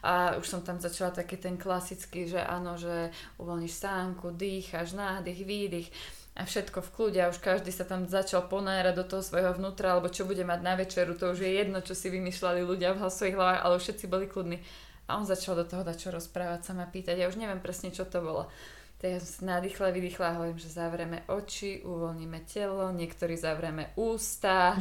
a 0.00 0.40
už 0.40 0.46
som 0.48 0.60
tam 0.64 0.80
začala 0.80 1.12
taký 1.12 1.36
ten 1.36 1.60
klasický, 1.60 2.24
že 2.24 2.40
áno, 2.40 2.80
že 2.80 3.12
uvoľníš 3.36 3.74
sánku, 3.76 4.32
dýcháš, 4.32 4.96
nádych, 4.96 5.44
výdych 5.44 5.88
a 6.36 6.44
všetko 6.44 6.84
v 6.84 6.92
kľude 6.92 7.20
a 7.24 7.32
už 7.32 7.40
každý 7.40 7.72
sa 7.72 7.88
tam 7.88 8.04
začal 8.04 8.44
ponárať 8.44 8.92
do 8.92 9.04
toho 9.08 9.24
svojho 9.24 9.56
vnútra, 9.56 9.96
alebo 9.96 10.12
čo 10.12 10.28
bude 10.28 10.44
mať 10.44 10.60
na 10.60 10.76
večeru, 10.76 11.16
to 11.16 11.32
už 11.32 11.40
je 11.40 11.52
jedno, 11.52 11.80
čo 11.80 11.96
si 11.96 12.12
vymýšľali 12.12 12.60
ľudia 12.60 12.92
v 12.92 13.08
svojich 13.08 13.36
hlavách, 13.36 13.60
ale 13.64 13.80
všetci 13.80 14.04
boli 14.04 14.28
kľudní. 14.28 14.60
A 15.06 15.16
on 15.16 15.24
začal 15.26 15.54
do 15.54 15.64
toho 15.64 15.86
dať 15.86 15.96
čo 15.96 16.10
rozprávať, 16.10 16.66
sa 16.66 16.72
ma 16.74 16.86
pýtať. 16.90 17.14
Ja 17.22 17.30
už 17.30 17.38
neviem 17.38 17.62
presne, 17.62 17.94
čo 17.94 18.02
to 18.06 18.18
bolo. 18.18 18.50
Tak 18.96 19.12
ja 19.12 19.20
som 19.20 19.28
sa 19.28 19.60
nadýchla, 19.60 19.92
vydýchla 19.92 20.24
a 20.24 20.36
hovorím, 20.40 20.56
že 20.56 20.72
zavrieme 20.72 21.28
oči, 21.28 21.84
uvoľníme 21.84 22.48
telo, 22.48 22.88
niektorí 22.96 23.36
zavrieme 23.36 23.92
ústa 23.92 24.72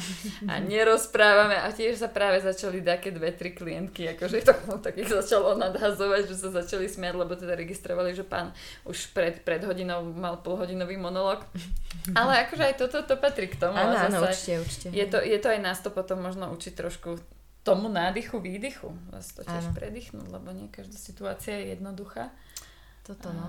a 0.47 0.53
nerozprávame. 0.71 1.59
A 1.59 1.67
tiež 1.75 1.99
sa 1.99 2.07
práve 2.07 2.39
začali 2.39 2.79
také 2.79 3.11
dve, 3.11 3.35
tri 3.35 3.51
klientky, 3.51 4.07
akože 4.15 4.47
to 4.47 4.55
no, 4.71 4.79
tak 4.79 4.95
ich 4.95 5.11
začalo 5.11 5.59
nadhazovať, 5.59 6.31
že 6.31 6.35
sa 6.39 6.49
začali 6.55 6.87
smiať, 6.87 7.11
lebo 7.11 7.35
teda 7.35 7.59
registrovali, 7.59 8.15
že 8.15 8.23
pán 8.23 8.55
už 8.87 9.11
pred, 9.11 9.43
pred 9.43 9.59
hodinou 9.67 10.07
mal 10.15 10.39
polhodinový 10.39 10.95
monolog. 10.95 11.43
Ale 12.15 12.47
akože 12.47 12.71
aj 12.71 12.75
toto 12.79 13.03
to 13.03 13.19
patrí 13.19 13.51
k 13.51 13.59
tomu. 13.59 13.75
Áno, 13.75 13.99
áno, 13.99 14.23
určite, 14.23 14.63
určite. 14.63 14.87
Je 14.95 15.05
to, 15.11 15.19
je 15.19 15.35
to 15.43 15.51
aj 15.51 15.59
nás 15.59 15.83
to 15.83 15.91
potom 15.91 16.23
možno 16.23 16.55
učiť 16.55 16.71
trošku 16.71 17.19
tomu 17.65 17.89
nádychu, 17.89 18.37
výdychu. 18.37 18.93
Vás 19.09 19.33
to 19.33 19.41
tiež 19.41 19.73
predýchnuť, 19.73 20.29
lebo 20.29 20.53
nie 20.53 20.69
každá 20.69 21.01
situácia 21.01 21.57
je 21.57 21.73
jednoduchá. 21.73 22.29
Toto 23.05 23.29
no. 23.29 23.45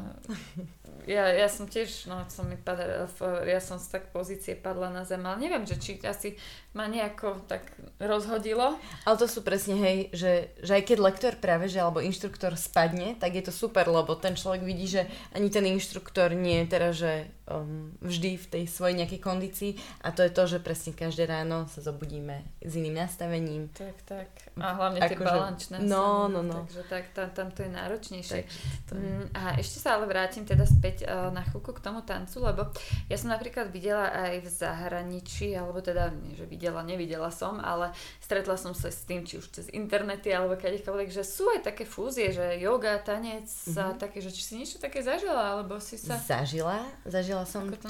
Ja, 1.08 1.32
ja 1.32 1.48
som 1.48 1.64
tiež, 1.64 2.12
no 2.12 2.20
som 2.28 2.44
mi 2.44 2.60
padala, 2.60 3.08
ja 3.48 3.56
som 3.56 3.80
z 3.80 3.88
tak 3.88 4.12
pozície 4.12 4.52
padla 4.52 4.92
na 4.92 5.08
zem, 5.08 5.24
ale 5.24 5.40
neviem, 5.40 5.64
že 5.64 5.80
či 5.80 5.96
asi 6.04 6.36
ma 6.76 6.84
nejako 6.88 7.46
tak 7.48 7.64
rozhodilo. 7.96 8.76
Ale 9.08 9.16
to 9.16 9.24
sú 9.24 9.40
presne, 9.40 9.80
hej, 9.80 9.98
že, 10.12 10.52
že 10.60 10.76
aj 10.76 10.82
keď 10.92 10.98
lektor 11.00 11.32
práve, 11.40 11.72
že 11.72 11.80
alebo 11.80 12.04
inštruktor 12.04 12.52
spadne, 12.60 13.16
tak 13.16 13.32
je 13.32 13.48
to 13.48 13.52
super, 13.52 13.88
lebo 13.88 14.12
ten 14.18 14.36
človek 14.36 14.60
vidí, 14.60 14.92
že 14.92 15.08
ani 15.32 15.48
ten 15.48 15.64
inštruktor 15.64 16.36
nie 16.36 16.64
je 16.64 16.66
teraz, 16.68 16.92
že 17.00 17.32
um, 17.50 17.94
vždy 18.02 18.36
v 18.36 18.46
tej 18.46 18.64
svojej 18.66 18.98
nejakej 19.02 19.20
kondícii 19.22 19.72
a 20.02 20.10
to 20.10 20.26
je 20.26 20.32
to, 20.34 20.42
že 20.46 20.58
presne 20.62 20.92
každé 20.92 21.26
ráno 21.26 21.70
sa 21.70 21.82
zobudíme 21.82 22.42
s 22.62 22.72
iným 22.74 22.98
nastavením. 22.98 23.70
Tak, 23.74 23.96
tak. 24.06 24.28
A 24.58 24.74
hlavne 24.74 24.98
tie 25.02 25.18
že... 25.18 25.22
balančné. 25.22 25.76
No, 25.82 26.26
no, 26.26 26.42
no. 26.42 26.66
Takže 26.66 26.82
tak, 26.90 27.04
tam, 27.14 27.28
tam 27.30 27.48
to 27.52 27.62
je 27.66 27.70
náročnejšie. 27.70 28.40
Tak, 28.42 28.46
to 28.90 28.92
je... 28.98 29.04
Mm, 29.04 29.26
a 29.34 29.42
ešte 29.60 29.78
sa 29.78 29.98
ale 29.98 30.08
vrátim 30.10 30.42
teda 30.42 30.66
späť 30.66 31.06
uh, 31.06 31.30
na 31.30 31.44
chvíľku 31.46 31.76
k 31.76 31.84
tomu 31.84 32.02
tancu, 32.02 32.42
lebo 32.42 32.72
ja 33.06 33.16
som 33.20 33.30
napríklad 33.30 33.70
videla 33.70 34.10
aj 34.10 34.42
v 34.42 34.48
zahraničí, 34.48 35.52
alebo 35.54 35.78
teda, 35.84 36.10
nie, 36.10 36.34
že 36.34 36.48
videla, 36.48 36.82
nevidela 36.82 37.28
som, 37.28 37.60
ale 37.62 37.92
stretla 38.18 38.56
som 38.58 38.72
sa 38.72 38.88
s 38.88 39.04
tým, 39.04 39.28
či 39.28 39.38
už 39.38 39.52
cez 39.52 39.66
internety 39.76 40.32
alebo 40.32 40.56
kedykoľvek, 40.56 41.08
že 41.12 41.22
sú 41.22 41.52
aj 41.52 41.68
také 41.68 41.84
fúzie, 41.84 42.32
že 42.32 42.56
yoga, 42.56 42.96
tanec 43.02 43.44
mm-hmm. 43.44 43.76
a 43.76 43.84
také, 43.94 44.24
že 44.24 44.32
či 44.32 44.42
si 44.42 44.52
niečo 44.56 44.80
také 44.80 45.04
zažila, 45.04 45.58
alebo 45.58 45.76
si 45.78 46.00
sa... 46.00 46.16
Zažila, 46.16 46.80
zažila 47.04 47.35
zažila 47.36 47.44
som 47.44 47.62
Ako 47.68 47.76
to. 47.76 47.88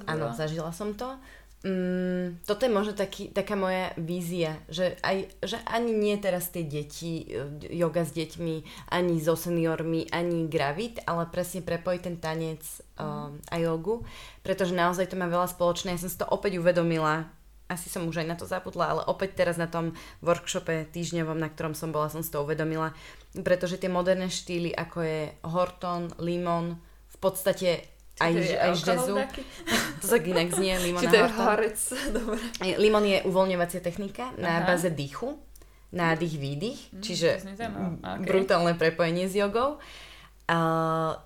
to... 0.00 0.06
Áno, 0.10 0.26
zažila 0.34 0.72
som 0.72 0.96
to. 0.96 1.14
Mm, 1.66 2.46
toto 2.46 2.62
je 2.62 2.70
možno 2.70 2.94
taký, 2.94 3.32
taká 3.32 3.58
moja 3.58 3.90
vízia, 3.98 4.60
že, 4.70 4.94
aj, 5.02 5.26
že 5.42 5.58
ani 5.66 5.90
nie 5.90 6.14
teraz 6.14 6.52
tie 6.52 6.62
deti, 6.62 7.26
e, 7.26 7.48
yoga 7.74 8.06
s 8.06 8.14
deťmi, 8.14 8.86
ani 8.92 9.14
so 9.18 9.34
seniormi, 9.34 10.06
ani 10.14 10.46
gravid, 10.46 11.02
ale 11.10 11.26
presne 11.26 11.66
prepojiť 11.66 12.00
ten 12.06 12.16
tanec 12.22 12.62
um, 13.00 13.40
a 13.50 13.56
jogu, 13.58 14.06
pretože 14.46 14.78
naozaj 14.78 15.10
to 15.10 15.18
má 15.18 15.26
veľa 15.26 15.50
spoločné. 15.50 15.96
Ja 15.96 16.02
som 16.06 16.12
si 16.12 16.20
to 16.20 16.28
opäť 16.30 16.60
uvedomila, 16.60 17.26
asi 17.66 17.90
som 17.90 18.06
už 18.06 18.22
aj 18.22 18.28
na 18.30 18.36
to 18.38 18.46
zabudla, 18.46 18.86
ale 18.86 19.02
opäť 19.10 19.42
teraz 19.42 19.58
na 19.58 19.66
tom 19.66 19.98
workshope 20.22 20.86
týždňovom, 20.94 21.40
na 21.40 21.50
ktorom 21.50 21.74
som 21.74 21.90
bola, 21.90 22.06
som 22.06 22.22
si 22.22 22.30
to 22.30 22.46
uvedomila, 22.46 22.94
pretože 23.42 23.82
tie 23.82 23.90
moderné 23.90 24.30
štýly, 24.30 24.70
ako 24.70 24.98
je 25.02 25.20
Horton, 25.42 26.14
Limon, 26.22 26.78
v 27.10 27.16
podstate 27.18 27.95
aj, 28.16 28.32
aj 28.32 28.72
jazzu. 28.80 29.16
to 30.00 30.04
sa 30.04 30.16
inak 30.16 30.48
znie, 30.52 30.80
limon 30.80 31.00
Či 31.04 31.06
to 31.12 31.16
je 31.20 31.28
horec, 31.36 31.78
dobre. 32.16 32.40
Limon 32.80 33.04
je 33.04 33.18
uvoľňovacia 33.28 33.84
technika 33.84 34.32
na 34.40 34.64
Aha. 34.64 34.72
báze 34.72 34.88
dýchu, 34.88 35.36
nádych, 35.92 36.34
výdych, 36.40 36.80
mm, 36.92 37.02
čiže 37.04 37.28
okay. 37.44 38.24
brutálne 38.24 38.72
prepojenie 38.76 39.28
s 39.28 39.36
jogou. 39.36 39.76
Uh, 40.46 41.18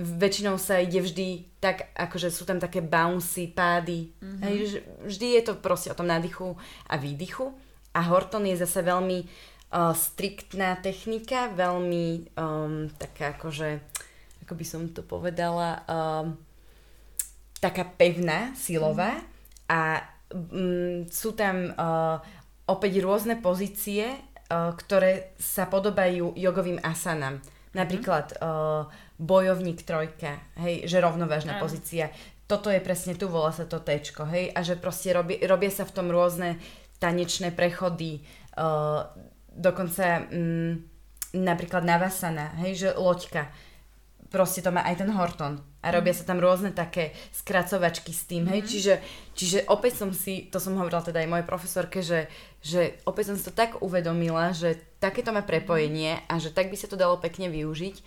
väčšinou 0.00 0.56
sa 0.56 0.80
ide 0.80 1.04
vždy 1.04 1.60
tak, 1.60 1.92
akože 1.92 2.32
sú 2.32 2.48
tam 2.48 2.56
také 2.56 2.80
bouncy, 2.80 3.52
pády. 3.52 4.08
Mm-hmm. 4.08 4.40
Hej, 4.40 4.56
vždy 5.04 5.26
je 5.36 5.42
to 5.44 5.52
proste 5.60 5.92
o 5.92 5.98
tom 5.98 6.08
nádychu 6.08 6.56
a 6.88 6.96
výdychu. 6.96 7.52
A 7.92 8.08
Horton 8.08 8.48
je 8.48 8.56
zase 8.56 8.80
veľmi 8.80 9.18
uh, 9.20 9.92
striktná 9.92 10.80
technika, 10.80 11.52
veľmi 11.52 12.32
um, 12.40 12.88
taká 12.96 13.36
akože 13.36 13.91
ako 14.52 14.60
by 14.60 14.68
som 14.68 14.82
to 14.92 15.00
povedala, 15.00 15.80
uh, 15.88 16.28
taká 17.56 17.88
pevná, 17.88 18.52
silová 18.52 19.16
mm. 19.16 19.24
a 19.72 19.80
um, 20.28 21.08
sú 21.08 21.32
tam 21.32 21.72
uh, 21.72 22.20
opäť 22.68 23.00
rôzne 23.00 23.40
pozície, 23.40 24.12
uh, 24.12 24.76
ktoré 24.76 25.32
sa 25.40 25.64
podobajú 25.72 26.36
jogovým 26.36 26.84
asanám. 26.84 27.40
Napríklad 27.72 28.36
uh, 28.44 28.92
bojovník 29.16 29.88
trojka, 29.88 30.36
hej, 30.60 30.84
že 30.84 31.00
rovnovážna 31.00 31.56
mm. 31.56 31.60
pozícia. 31.64 32.12
Toto 32.44 32.68
je 32.68 32.84
presne 32.84 33.16
tu, 33.16 33.32
volá 33.32 33.56
sa 33.56 33.64
to 33.64 33.80
tečko, 33.80 34.28
hej, 34.28 34.52
a 34.52 34.60
že 34.60 34.76
proste 34.76 35.16
robí, 35.16 35.40
robia 35.40 35.72
sa 35.72 35.88
v 35.88 35.96
tom 35.96 36.12
rôzne 36.12 36.60
tanečné 37.00 37.56
prechody, 37.56 38.20
uh, 38.60 39.08
dokonca 39.48 40.28
um, 40.28 40.76
napríklad 41.32 41.88
navasana, 41.88 42.52
hej, 42.60 42.72
že 42.76 42.88
loďka 42.92 43.48
proste 44.32 44.64
to 44.64 44.72
má 44.72 44.80
aj 44.88 45.04
ten 45.04 45.10
Horton. 45.12 45.60
A 45.84 45.92
robia 45.92 46.16
sa 46.16 46.24
tam 46.24 46.40
rôzne 46.40 46.72
také 46.72 47.12
skracovačky 47.36 48.16
s 48.16 48.24
tým, 48.24 48.48
hej, 48.48 48.64
mm-hmm. 48.64 48.72
čiže, 48.72 48.94
čiže 49.36 49.58
opäť 49.68 50.00
som 50.00 50.10
si, 50.16 50.48
to 50.48 50.56
som 50.56 50.78
hovorila 50.80 51.04
teda 51.04 51.20
aj 51.20 51.28
mojej 51.28 51.46
profesorke, 51.46 52.00
že, 52.00 52.32
že 52.64 52.96
opäť 53.04 53.34
som 53.34 53.36
si 53.36 53.44
to 53.44 53.52
tak 53.52 53.84
uvedomila, 53.84 54.56
že 54.56 54.80
takéto 54.96 55.34
má 55.34 55.44
prepojenie 55.44 56.24
a 56.30 56.40
že 56.40 56.48
tak 56.48 56.72
by 56.72 56.76
sa 56.80 56.88
to 56.88 56.96
dalo 56.96 57.20
pekne 57.20 57.52
využiť. 57.52 58.00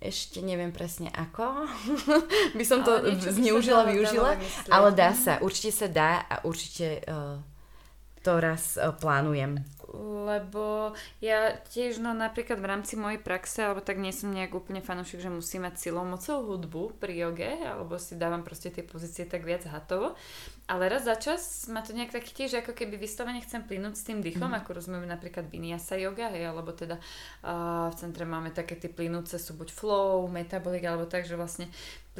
Ešte 0.00 0.40
neviem 0.40 0.72
presne 0.72 1.12
ako. 1.12 1.68
By 2.56 2.64
som 2.64 2.80
to 2.80 3.04
zneužila, 3.20 3.84
využila, 3.84 4.40
ale 4.72 4.88
dá 4.96 5.12
sa, 5.12 5.36
určite 5.44 5.76
sa 5.76 5.92
dá 5.92 6.24
a 6.24 6.40
určite 6.48 7.04
uh, 7.04 7.36
to 8.22 8.40
raz 8.40 8.76
uh, 8.76 8.92
plánujem 8.92 9.64
lebo 9.94 10.94
ja 11.18 11.58
tiež, 11.74 11.98
no 11.98 12.14
napríklad 12.14 12.62
v 12.62 12.70
rámci 12.70 12.94
mojej 12.94 13.18
praxe, 13.18 13.66
alebo 13.66 13.82
tak 13.82 13.98
nie 13.98 14.14
som 14.14 14.30
nejak 14.30 14.54
úplne 14.54 14.78
fanúšik, 14.78 15.18
že 15.18 15.30
musím 15.32 15.66
mať 15.66 15.90
silou 15.90 16.06
mocou 16.06 16.46
hudbu 16.46 16.94
pri 17.02 17.26
joge, 17.26 17.50
alebo 17.50 17.98
si 17.98 18.14
dávam 18.14 18.46
proste 18.46 18.70
tie 18.70 18.86
pozície 18.86 19.26
tak 19.26 19.42
viac 19.42 19.66
hatovo. 19.66 20.14
Ale 20.70 20.86
raz 20.86 21.02
za 21.02 21.18
čas 21.18 21.66
ma 21.66 21.82
to 21.82 21.90
nejak 21.90 22.14
taký 22.14 22.30
tiež, 22.30 22.62
ako 22.62 22.78
keby 22.78 22.94
vyslovene 22.94 23.42
chcem 23.42 23.66
plynúť 23.66 23.98
s 23.98 24.06
tým 24.06 24.22
dýchom, 24.22 24.54
mm. 24.54 24.58
ako 24.62 24.78
rozumiem 24.78 25.10
napríklad 25.10 25.50
vinyasa 25.50 25.98
yoga, 25.98 26.30
hej, 26.30 26.46
alebo 26.46 26.70
teda 26.70 27.02
uh, 27.42 27.90
v 27.90 27.94
centre 27.98 28.22
máme 28.22 28.54
také 28.54 28.78
tie 28.78 28.86
plynúce 28.86 29.34
sú 29.42 29.58
buď 29.58 29.74
flow, 29.74 30.30
metabolic, 30.30 30.86
alebo 30.86 31.10
tak, 31.10 31.26
že 31.26 31.34
vlastne 31.34 31.66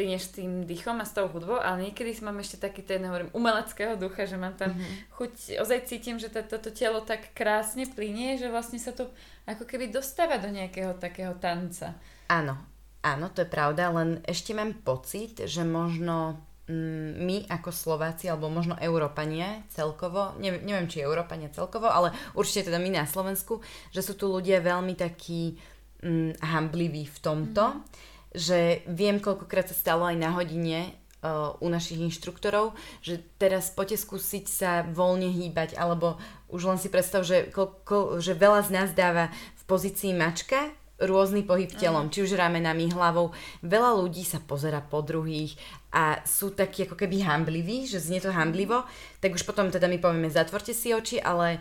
plyneš 0.01 0.33
s 0.33 0.41
tým 0.41 0.65
dýchom 0.65 0.97
a 0.97 1.05
s 1.05 1.13
tou 1.13 1.29
hudbou, 1.29 1.61
ale 1.61 1.93
niekedy 1.93 2.17
mám 2.25 2.41
ešte 2.41 2.57
taký 2.57 2.81
ten, 2.81 3.05
hovorím, 3.05 3.29
umeleckého 3.37 4.01
ducha, 4.01 4.25
že 4.25 4.41
mám 4.41 4.57
tam 4.57 4.73
mm-hmm. 4.73 5.13
chuť, 5.13 5.61
ozaj 5.61 5.85
cítim, 5.85 6.17
že 6.17 6.33
to, 6.33 6.41
toto 6.41 6.73
telo 6.73 7.05
tak 7.05 7.37
krásne 7.37 7.85
plynie, 7.85 8.41
že 8.41 8.49
vlastne 8.49 8.81
sa 8.81 8.97
to 8.97 9.13
ako 9.45 9.69
keby 9.69 9.93
dostáva 9.93 10.41
do 10.41 10.49
nejakého 10.49 10.97
takého 10.97 11.37
tanca. 11.37 12.01
Áno, 12.33 12.57
áno, 13.05 13.29
to 13.29 13.45
je 13.45 13.53
pravda, 13.53 13.93
len 13.93 14.25
ešte 14.25 14.57
mám 14.57 14.73
pocit, 14.81 15.45
že 15.45 15.61
možno 15.61 16.41
Mm, 16.71 17.27
my 17.27 17.37
ako 17.51 17.75
Slováci, 17.75 18.31
alebo 18.31 18.47
možno 18.47 18.79
Európania 18.79 19.67
celkovo, 19.75 20.39
neviem, 20.39 20.63
neviem 20.63 20.87
či 20.87 21.03
Európania 21.03 21.51
celkovo, 21.51 21.91
ale 21.91 22.15
určite 22.39 22.71
teda 22.71 22.79
my 22.79 22.95
na 22.95 23.11
Slovensku, 23.11 23.59
že 23.91 24.07
sú 24.07 24.15
tu 24.15 24.31
ľudia 24.31 24.63
veľmi 24.63 24.95
takí 24.95 25.59
mm, 25.99 26.39
hambliví 26.39 27.11
v 27.11 27.19
tomto, 27.19 27.65
mm-hmm. 27.75 28.20
Že 28.35 28.87
viem, 28.87 29.19
koľkokrát 29.19 29.71
sa 29.71 29.77
stalo 29.77 30.07
aj 30.07 30.17
na 30.17 30.31
hodine 30.35 30.95
uh, 31.23 31.55
u 31.59 31.67
našich 31.67 31.99
inštruktorov, 31.99 32.79
že 33.03 33.23
teraz 33.37 33.71
poďte 33.75 34.07
skúsiť 34.07 34.45
sa 34.47 34.71
voľne 34.87 35.31
hýbať, 35.31 35.75
alebo 35.75 36.17
už 36.51 36.71
len 36.71 36.79
si 36.79 36.89
predstav, 36.91 37.27
že, 37.27 37.51
ko, 37.51 37.83
ko, 37.83 38.19
že 38.23 38.39
veľa 38.39 38.67
z 38.67 38.71
nás 38.71 38.89
dáva 38.95 39.31
v 39.33 39.63
pozícii 39.67 40.15
mačka 40.15 40.71
rôzny 41.01 41.43
pohyb 41.49 41.73
telom, 41.73 42.13
či 42.13 42.21
už 42.29 42.37
ramenami, 42.37 42.93
hlavou. 42.93 43.33
Veľa 43.65 43.97
ľudí 43.97 44.21
sa 44.21 44.37
pozera 44.37 44.85
po 44.85 45.01
druhých 45.01 45.57
a 45.97 46.21
sú 46.29 46.53
takí 46.53 46.85
ako 46.85 46.95
keby 46.95 47.25
hambliví, 47.25 47.89
že 47.89 48.05
znie 48.05 48.21
to 48.21 48.29
hamblivo, 48.29 48.85
tak 49.25 49.33
už 49.33 49.49
potom 49.49 49.73
teda 49.73 49.89
my 49.89 49.97
povieme 49.97 50.29
zatvorte 50.29 50.77
si 50.77 50.93
oči, 50.93 51.17
ale 51.17 51.59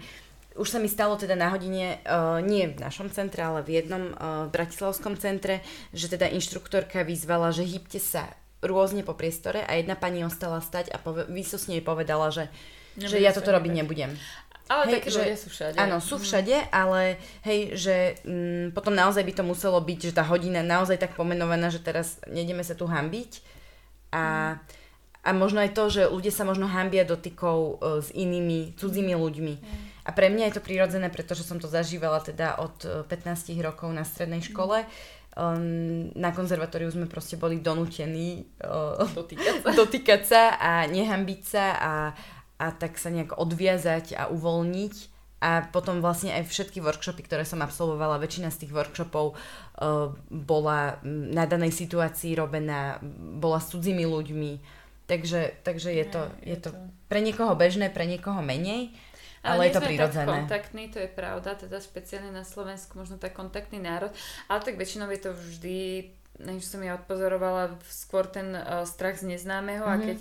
už 0.57 0.67
sa 0.69 0.79
mi 0.81 0.89
stalo 0.89 1.19
teda 1.19 1.37
na 1.37 1.53
hodine, 1.53 2.01
uh, 2.07 2.41
nie 2.41 2.69
v 2.69 2.81
našom 2.81 3.13
centre, 3.13 3.43
ale 3.43 3.61
v 3.61 3.81
jednom 3.81 4.13
uh, 4.13 4.49
bratislavskom 4.49 5.19
centre, 5.19 5.61
že 5.93 6.09
teda 6.09 6.29
inštruktorka 6.31 7.05
vyzvala, 7.05 7.53
že 7.53 7.67
hýbte 7.67 8.01
sa 8.01 8.33
rôzne 8.59 9.07
po 9.07 9.15
priestore 9.15 9.63
a 9.63 9.79
jedna 9.79 9.95
pani 9.95 10.23
ostala 10.27 10.59
stať 10.59 10.91
a 10.91 10.99
pove- 10.99 11.27
výsosne 11.31 11.79
jej 11.79 11.85
povedala, 11.85 12.27
že, 12.27 12.51
že 12.99 13.21
ja 13.23 13.31
toto 13.31 13.55
robiť 13.55 13.71
nebudem. 13.71 14.11
Ale 14.69 14.85
hej, 14.85 14.93
také 15.01 15.09
že, 15.09 15.19
ľudia 15.25 15.37
sú 15.39 15.49
všade. 15.49 15.75
Áno, 15.81 15.97
sú 15.97 16.21
mhm. 16.21 16.23
všade, 16.23 16.55
ale 16.69 17.17
hej, 17.41 17.59
že 17.73 17.95
m, 18.21 18.69
mm, 18.69 18.77
potom 18.77 18.93
naozaj 18.93 19.25
by 19.25 19.33
to 19.33 19.43
muselo 19.43 19.81
byť, 19.81 20.13
že 20.13 20.15
tá 20.15 20.21
hodina 20.21 20.61
naozaj 20.61 21.01
tak 21.01 21.17
pomenovaná, 21.17 21.73
že 21.73 21.81
teraz 21.81 22.21
nejdeme 22.29 22.61
sa 22.61 22.77
tu 22.77 22.85
hambiť. 22.85 23.41
A, 24.13 24.21
mm. 24.21 24.55
a 25.25 25.29
možno 25.33 25.65
aj 25.65 25.73
to, 25.73 25.89
že 25.89 26.01
ľudia 26.05 26.29
sa 26.29 26.45
možno 26.45 26.69
hambia 26.69 27.01
dotykov 27.01 27.57
uh, 27.57 28.03
s 28.05 28.13
inými 28.13 28.77
cudzími 28.77 29.17
ľuďmi. 29.17 29.53
Mm. 29.57 29.98
A 30.09 30.13
pre 30.17 30.33
mňa 30.33 30.49
je 30.49 30.55
to 30.57 30.65
prirodzené, 30.65 31.13
pretože 31.13 31.45
som 31.45 31.61
to 31.61 31.69
zažívala 31.69 32.17
teda 32.17 32.57
od 32.57 33.05
15 33.05 33.53
e, 33.53 33.61
rokov 33.61 33.93
na 33.93 34.01
strednej 34.01 34.41
škole. 34.41 34.89
Um, 35.37 36.09
na 36.17 36.33
konzervatóriu 36.33 36.89
sme 36.89 37.05
proste 37.05 37.37
boli 37.37 37.61
donútení 37.61 38.49
uh, 38.65 38.97
dotýkať, 39.13 39.61
sa. 39.61 39.69
dotýkať 39.85 40.21
sa 40.25 40.43
a 40.57 40.71
nehambiť 40.89 41.41
sa 41.45 41.65
a, 41.77 41.93
a 42.57 42.65
tak 42.73 42.97
sa 42.97 43.13
nejak 43.13 43.37
odviazať 43.37 44.17
a 44.17 44.33
uvoľniť. 44.33 44.95
A 45.39 45.69
potom 45.69 46.01
vlastne 46.01 46.33
aj 46.33 46.49
všetky 46.49 46.81
workshopy, 46.81 47.23
ktoré 47.23 47.45
som 47.45 47.61
absolvovala, 47.61 48.19
väčšina 48.19 48.49
z 48.49 48.65
tých 48.65 48.73
workshopov 48.73 49.37
uh, 49.37 50.11
bola 50.27 50.97
na 51.05 51.45
danej 51.45 51.77
situácii 51.77 52.33
robená, 52.33 52.97
bola 53.37 53.61
s 53.61 53.69
cudzími 53.69 54.09
ľuďmi. 54.09 54.51
Takže, 55.05 55.61
takže 55.61 55.93
je, 55.93 56.05
to, 56.09 56.21
je, 56.41 56.57
to 56.57 56.69
pre 57.05 57.21
niekoho 57.21 57.53
bežné, 57.53 57.93
pre 57.93 58.09
niekoho 58.09 58.41
menej. 58.41 58.91
Ale, 59.43 59.55
ale 59.55 59.61
je 59.67 59.73
to 59.75 59.81
prirodzené. 59.81 60.25
Tak 60.27 60.35
kontaktný, 60.35 60.83
to 60.91 60.99
je 60.99 61.09
pravda, 61.09 61.55
teda 61.55 61.79
špeciálne 61.79 62.31
na 62.35 62.43
Slovensku, 62.43 62.99
možno 62.99 63.15
tak 63.15 63.31
kontaktný 63.35 63.79
národ, 63.79 64.11
ale 64.51 64.59
tak 64.59 64.75
väčšinou 64.75 65.07
je 65.15 65.21
to 65.23 65.31
vždy, 65.31 65.79
než 66.43 66.67
som 66.67 66.83
ja 66.83 66.95
odpozorovala, 66.99 67.79
skôr 67.87 68.27
ten 68.27 68.55
uh, 68.55 68.83
strach 68.83 69.19
z 69.19 69.31
neznámeho 69.35 69.83
mm-hmm. 69.83 69.99
a 69.99 70.03
mhm. 70.03 70.07
keď 70.07 70.17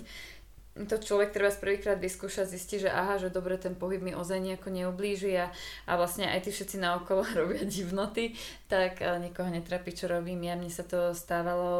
to 0.87 0.95
človek 1.01 1.35
treba 1.35 1.51
prvýkrát 1.51 1.99
vyskúša, 1.99 2.47
zistí, 2.47 2.79
že 2.79 2.87
aha, 2.87 3.19
že 3.19 3.33
dobre, 3.33 3.59
ten 3.59 3.75
pohyb 3.75 3.99
mi 3.99 4.13
ozaj 4.15 4.39
nejako 4.39 4.69
neublíži 4.71 5.35
a, 5.35 5.51
a 5.89 5.91
vlastne 5.97 6.29
aj 6.29 6.47
tí 6.47 6.49
všetci 6.53 6.77
naokolo 6.79 7.25
robia 7.39 7.65
divnoty, 7.65 8.37
tak 8.69 9.01
nikoho 9.01 9.49
netrapí, 9.49 9.97
čo 9.97 10.05
robím 10.05 10.45
ja. 10.45 10.53
Mne 10.53 10.69
sa 10.69 10.85
to 10.85 11.17
stávalo 11.17 11.71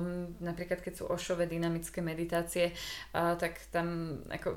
um, 0.00 0.32
napríklad, 0.40 0.80
keď 0.80 0.92
sú 0.96 1.04
ošové 1.12 1.44
dynamické 1.44 2.00
meditácie, 2.00 2.72
uh, 3.12 3.36
tak 3.36 3.60
tam 3.68 4.16
ako 4.32 4.56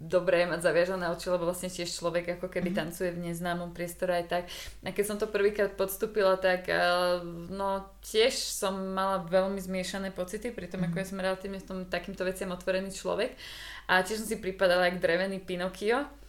dobré 0.00 0.48
mať 0.48 0.64
zaviažané 0.64 1.12
oči, 1.12 1.28
lebo 1.28 1.44
vlastne 1.44 1.68
tiež 1.68 1.92
človek 1.92 2.40
ako 2.40 2.48
keby 2.48 2.72
mm-hmm. 2.72 2.80
tancuje 2.88 3.12
v 3.12 3.22
neznámom 3.28 3.76
priestore 3.76 4.24
aj 4.24 4.26
tak. 4.32 4.44
A 4.80 4.96
keď 4.96 5.04
som 5.04 5.20
to 5.20 5.28
prvýkrát 5.28 5.76
podstúpila, 5.76 6.40
tak 6.40 6.72
uh, 6.72 7.20
no 7.52 7.84
tiež 8.00 8.32
som 8.32 8.96
mala 8.96 9.20
veľmi 9.28 9.60
zmiešané 9.60 10.16
pocity, 10.16 10.48
pritom 10.48 10.80
mm-hmm. 10.80 10.96
ako 10.96 11.04
ja 11.04 11.06
som 11.06 11.20
relatívne 11.20 11.60
v 11.60 11.68
tom 11.68 11.78
takýmto 11.84 12.24
veciam 12.24 12.48
otvorený 12.48 12.96
človek. 12.96 13.19
A 13.90 14.06
tiež 14.06 14.22
som 14.22 14.28
si 14.28 14.38
pripadala 14.38 14.86
ako 14.86 15.02
drevený 15.02 15.42
Pinokio. 15.42 16.19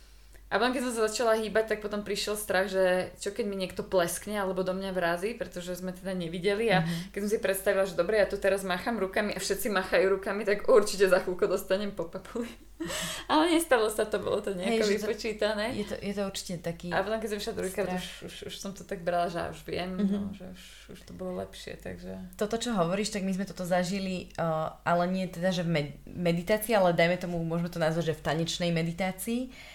A 0.52 0.60
potom, 0.60 0.76
keď 0.76 0.84
som 0.84 0.94
sa 1.00 1.08
začala 1.08 1.40
hýbať, 1.40 1.66
tak 1.72 1.80
potom 1.80 2.04
prišiel 2.04 2.36
strach, 2.36 2.68
že 2.68 3.16
čo 3.24 3.32
keď 3.32 3.48
mi 3.48 3.56
niekto 3.56 3.88
pleskne 3.88 4.36
alebo 4.36 4.68
do 4.68 4.76
mňa 4.76 4.92
vrazí, 4.92 5.32
pretože 5.32 5.80
sme 5.80 5.96
teda 5.96 6.12
nevideli 6.12 6.68
a 6.68 6.84
mm-hmm. 6.84 7.16
keď 7.16 7.20
som 7.24 7.32
si 7.32 7.40
predstavila, 7.40 7.88
že 7.88 7.96
dobre, 7.96 8.20
ja 8.20 8.28
tu 8.28 8.36
teraz 8.36 8.68
machám 8.68 9.00
rukami 9.00 9.32
a 9.32 9.40
všetci 9.40 9.72
machajú 9.72 10.20
rukami, 10.20 10.44
tak 10.44 10.68
určite 10.68 11.08
za 11.08 11.24
chvíľku 11.24 11.48
dostanem 11.48 11.96
po 11.96 12.12
papuli. 12.12 12.52
Ale 13.32 13.56
nestalo 13.56 13.88
sa 13.88 14.04
to, 14.04 14.20
bolo 14.20 14.44
to 14.44 14.52
nejako 14.52 14.84
Hej, 14.84 15.00
vypočítané. 15.00 15.66
Je 15.72 15.86
to, 15.88 15.96
je 16.02 16.14
to 16.18 16.22
určite 16.28 16.54
taký 16.60 16.92
A 16.92 17.00
potom, 17.00 17.24
keď 17.24 17.30
som 17.32 17.40
išla 17.40 17.54
druhýkrát, 17.56 17.88
už, 17.96 18.08
už, 18.28 18.36
už 18.52 18.56
som 18.60 18.76
to 18.76 18.84
tak 18.84 19.08
brala, 19.08 19.32
že 19.32 19.40
už 19.56 19.64
viem, 19.64 19.88
mm-hmm. 19.96 20.12
no, 20.12 20.36
že 20.36 20.46
už, 20.52 20.64
už 20.98 21.00
to 21.08 21.14
bolo 21.16 21.40
lepšie, 21.40 21.80
takže... 21.80 22.12
Toto, 22.36 22.60
čo 22.60 22.76
hovoríš, 22.76 23.16
tak 23.16 23.24
my 23.24 23.32
sme 23.32 23.48
toto 23.48 23.64
zažili, 23.64 24.36
uh, 24.36 24.76
ale 24.84 25.08
nie 25.08 25.32
teda, 25.32 25.56
že 25.56 25.64
v 25.64 25.72
med- 25.80 25.96
meditácii, 26.04 26.76
ale 26.76 26.92
dajme 26.92 27.16
tomu, 27.16 27.40
môžeme 27.40 27.72
to 27.72 27.80
nazvať, 27.80 28.12
že 28.12 28.18
v 28.20 28.26
tanečnej 28.28 28.72
meditácii 28.76 29.72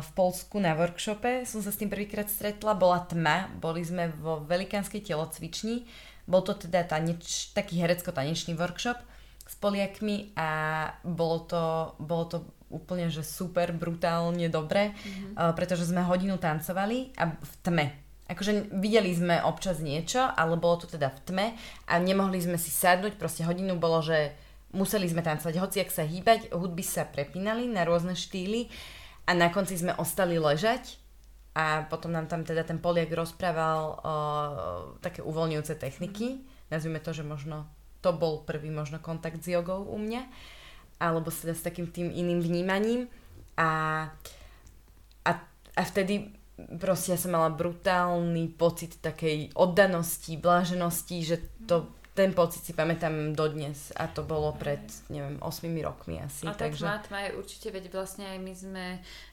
v 0.00 0.10
Polsku 0.16 0.56
na 0.56 0.72
workshope 0.72 1.44
som 1.44 1.60
sa 1.60 1.68
s 1.68 1.80
tým 1.80 1.92
prvýkrát 1.92 2.26
stretla, 2.26 2.72
bola 2.72 3.04
tma, 3.04 3.52
boli 3.60 3.84
sme 3.84 4.08
vo 4.08 4.40
velikánskej 4.40 5.04
telocvični, 5.04 5.84
bol 6.24 6.40
to 6.40 6.56
teda 6.56 6.86
taneč, 6.88 7.52
taký 7.52 7.82
herecko-tanečný 7.82 8.56
workshop, 8.56 8.96
s 9.50 9.54
Poliakmi 9.58 10.32
a 10.38 10.48
bolo 11.02 11.42
to, 11.44 11.62
bolo 11.98 12.24
to 12.30 12.38
úplne, 12.70 13.10
že 13.10 13.26
super, 13.26 13.74
brutálne 13.74 14.46
dobre, 14.46 14.94
mm-hmm. 14.94 15.58
pretože 15.58 15.90
sme 15.90 16.06
hodinu 16.06 16.38
tancovali 16.38 17.10
a 17.18 17.34
v 17.34 17.54
tme. 17.66 17.86
Akože 18.30 18.70
videli 18.78 19.10
sme 19.10 19.42
občas 19.42 19.82
niečo, 19.82 20.22
ale 20.22 20.54
bolo 20.54 20.78
to 20.78 20.86
teda 20.86 21.10
v 21.10 21.20
tme 21.26 21.46
a 21.90 21.92
nemohli 21.98 22.38
sme 22.38 22.54
si 22.62 22.70
sadnúť, 22.70 23.18
proste 23.18 23.42
hodinu 23.42 23.74
bolo, 23.74 23.98
že 23.98 24.30
museli 24.70 25.10
sme 25.10 25.26
tancovať, 25.26 25.54
hoci 25.58 25.82
ak 25.82 25.90
sa 25.90 26.06
hýbať, 26.06 26.54
hudby 26.54 26.86
sa 26.86 27.02
prepínali 27.02 27.66
na 27.66 27.82
rôzne 27.82 28.14
štýly 28.14 28.70
a 29.30 29.34
na 29.38 29.46
konci 29.54 29.78
sme 29.78 29.94
ostali 29.94 30.42
ležať 30.42 30.98
a 31.54 31.86
potom 31.86 32.10
nám 32.10 32.26
tam 32.26 32.42
teda 32.42 32.66
ten 32.66 32.82
Poliak 32.82 33.14
rozprával 33.14 33.82
uh, 33.94 33.98
také 34.98 35.22
uvoľňujúce 35.22 35.78
techniky, 35.78 36.42
nazvime 36.66 36.98
to, 36.98 37.14
že 37.14 37.22
možno 37.22 37.70
to 38.02 38.10
bol 38.10 38.42
prvý 38.42 38.74
možno 38.74 38.98
kontakt 38.98 39.38
s 39.38 39.54
jogou 39.54 39.86
u 39.86 40.02
mňa 40.02 40.26
alebo 40.98 41.30
teda 41.30 41.54
s 41.54 41.62
takým 41.64 41.88
tým 41.88 42.12
iným 42.12 42.44
vnímaním. 42.44 43.08
A, 43.56 43.68
a, 45.24 45.30
a 45.78 45.82
vtedy 45.86 46.34
proste 46.76 47.16
ja 47.16 47.18
som 47.20 47.32
mala 47.32 47.48
brutálny 47.48 48.52
pocit 48.52 49.00
takej 49.00 49.56
oddanosti, 49.56 50.36
bláženosti, 50.36 51.16
že 51.24 51.36
to 51.64 51.88
ten 52.20 52.36
pocit 52.36 52.60
si 52.60 52.76
pamätám 52.76 53.32
dodnes 53.32 53.96
a 53.96 54.04
to 54.04 54.20
bolo 54.20 54.52
pred, 54.52 54.84
neviem, 55.08 55.40
8 55.40 55.72
rokmi 55.80 56.20
asi. 56.20 56.44
A 56.44 56.52
tak 56.52 56.76
takže... 56.76 56.84
tma, 56.84 57.00
tma 57.00 57.18
je 57.24 57.30
určite, 57.40 57.72
veď 57.72 57.88
vlastne 57.88 58.28
aj 58.28 58.38
my 58.44 58.52
sme 58.52 58.84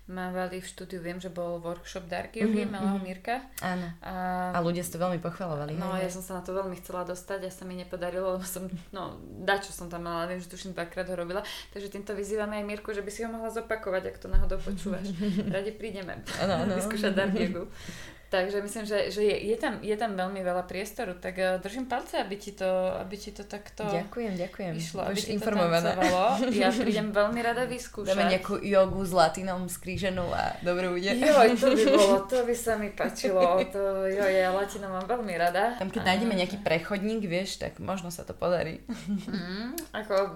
mávali 0.07 0.63
v 0.63 0.67
štúdiu, 0.71 1.03
viem, 1.03 1.19
že 1.19 1.27
bol 1.27 1.59
workshop 1.59 2.07
Dark 2.07 2.31
Yogi, 2.39 2.63
mm-hmm, 2.63 2.71
malého 2.71 2.95
mm-hmm. 2.95 3.11
Mirka. 3.11 3.43
Áno. 3.59 3.91
A... 3.99 4.13
a 4.55 4.57
ľudia 4.63 4.87
si 4.87 4.95
to 4.95 5.03
veľmi 5.03 5.19
pochvalovali. 5.19 5.75
No, 5.75 5.99
hej, 5.99 6.07
ja 6.07 6.11
som 6.15 6.23
sa 6.23 6.39
na 6.39 6.47
to 6.47 6.55
veľmi 6.55 6.79
chcela 6.79 7.03
dostať 7.03 7.43
a 7.43 7.51
sa 7.51 7.67
mi 7.67 7.75
nepodarilo, 7.75 8.39
lebo 8.39 8.45
som, 8.47 8.71
no, 8.95 9.19
dačo 9.43 9.75
som 9.75 9.91
tam 9.91 10.07
mala, 10.07 10.31
viem, 10.31 10.39
že 10.39 10.47
tuším 10.47 10.71
dvakrát 10.71 11.11
ho 11.11 11.15
robila, 11.19 11.43
takže 11.75 11.91
týmto 11.91 12.15
vyzývame 12.15 12.63
aj 12.63 12.65
Mirku, 12.71 12.95
že 12.95 13.03
by 13.03 13.11
si 13.11 13.27
ho 13.27 13.29
mohla 13.29 13.51
zopakovať, 13.51 14.15
ak 14.15 14.17
to 14.23 14.31
náhodou 14.31 14.63
počúvaš. 14.63 15.11
Radi 15.53 15.75
prídeme 15.75 16.23
ano, 16.39 16.63
ano. 16.63 16.73
vyskúšať 16.79 17.11
Dark 17.11 17.35
Yogu. 17.35 17.67
Takže 18.27 18.59
myslím, 18.59 18.83
že, 18.83 19.07
že 19.07 19.23
je, 19.23 19.35
je, 19.39 19.55
tam, 19.55 19.79
je 19.79 19.95
tam 19.95 20.11
veľmi 20.19 20.43
veľa 20.43 20.67
priestoru, 20.67 21.15
tak 21.15 21.39
uh, 21.39 21.63
držím 21.63 21.87
palce, 21.87 22.19
aby 22.19 22.35
ti 22.35 22.51
to, 22.51 22.67
aby 22.99 23.15
ti 23.15 23.31
to 23.31 23.47
takto 23.47 23.87
ďakujem, 23.87 24.35
ďakujem. 24.35 24.71
išlo, 24.75 25.07
aby 25.07 25.15
ti 25.15 25.31
informovaná. 25.31 25.95
to. 25.95 26.51
Ja 26.59 26.67
prídem 26.67 27.15
veľmi 27.15 27.39
rada 27.39 27.63
vyskúšať. 27.63 28.11
Dáme 28.11 28.27
nejakú 28.27 28.59
jogu 28.59 28.99
s 29.07 29.15
latinom 29.15 29.71
skríženú 29.71 30.27
a 30.27 30.59
dobre 30.59 30.91
bude. 30.91 31.07
Joj, 31.07 31.55
to 31.55 31.71
by 31.71 31.83
bolo, 31.87 32.15
to 32.31 32.39
by 32.43 32.55
sa 32.55 32.75
mi 32.75 32.91
páčilo. 32.91 33.63
To, 33.71 34.03
jo, 34.11 34.25
ja 34.27 34.51
latinom 34.51 34.91
mám 34.91 35.07
veľmi 35.07 35.33
rada. 35.39 35.79
Tam 35.79 35.87
keď 35.87 36.03
a... 36.03 36.07
nájdeme 36.11 36.35
nejaký 36.35 36.59
prechodník, 36.59 37.23
vieš, 37.23 37.63
tak 37.63 37.79
možno 37.79 38.11
sa 38.11 38.27
to 38.27 38.35
podarí. 38.35 38.83
Mm, 39.27 39.79
ako 39.95 40.35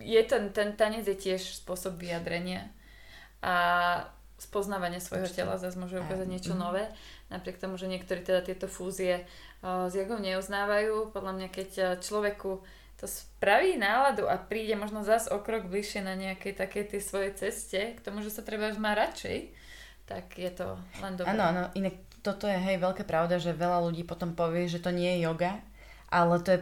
je 0.00 0.22
ten, 0.24 0.48
ten 0.56 0.72
tanec 0.80 1.04
je 1.04 1.16
tiež 1.16 1.60
spôsob 1.60 2.00
vyjadrenia 2.00 2.72
a 3.44 3.54
spoznávanie 4.38 5.02
svojho 5.02 5.26
Určite. 5.26 5.42
tela 5.42 5.58
zase 5.58 5.74
môže 5.74 5.98
ukázať 5.98 6.26
niečo 6.30 6.54
mm. 6.54 6.60
nové 6.62 6.86
napriek 7.28 7.60
tomu, 7.60 7.76
že 7.76 7.88
niektorí 7.88 8.24
teda 8.24 8.40
tieto 8.44 8.68
fúzie 8.68 9.28
s 9.62 9.92
jogou 9.92 10.20
neuznávajú. 10.20 11.12
Podľa 11.12 11.32
mňa, 11.36 11.48
keď 11.52 11.70
človeku 12.00 12.60
to 12.98 13.06
spraví 13.06 13.78
náladu 13.78 14.26
a 14.26 14.34
príde 14.34 14.74
možno 14.74 15.06
zas 15.06 15.30
o 15.30 15.38
krok 15.38 15.70
bližšie 15.70 16.02
na 16.02 16.18
nejakej 16.18 16.58
takej 16.58 16.84
tej 16.96 17.00
svojej 17.04 17.32
ceste, 17.38 17.80
k 17.94 18.00
tomu, 18.02 18.26
že 18.26 18.34
sa 18.34 18.42
treba 18.42 18.72
má 18.74 18.98
radšej, 18.98 19.54
tak 20.10 20.34
je 20.34 20.50
to 20.50 20.74
len 20.98 21.14
dobré. 21.14 21.30
Áno, 21.30 21.44
áno, 21.46 21.62
inak 21.78 21.94
toto 22.26 22.50
je 22.50 22.58
hej 22.58 22.82
veľká 22.82 23.06
pravda, 23.06 23.38
že 23.38 23.54
veľa 23.54 23.86
ľudí 23.86 24.02
potom 24.02 24.34
povie, 24.34 24.66
že 24.66 24.82
to 24.82 24.90
nie 24.90 25.14
je 25.14 25.30
yoga, 25.30 25.62
ale 26.10 26.42
to 26.42 26.58
je 26.58 26.60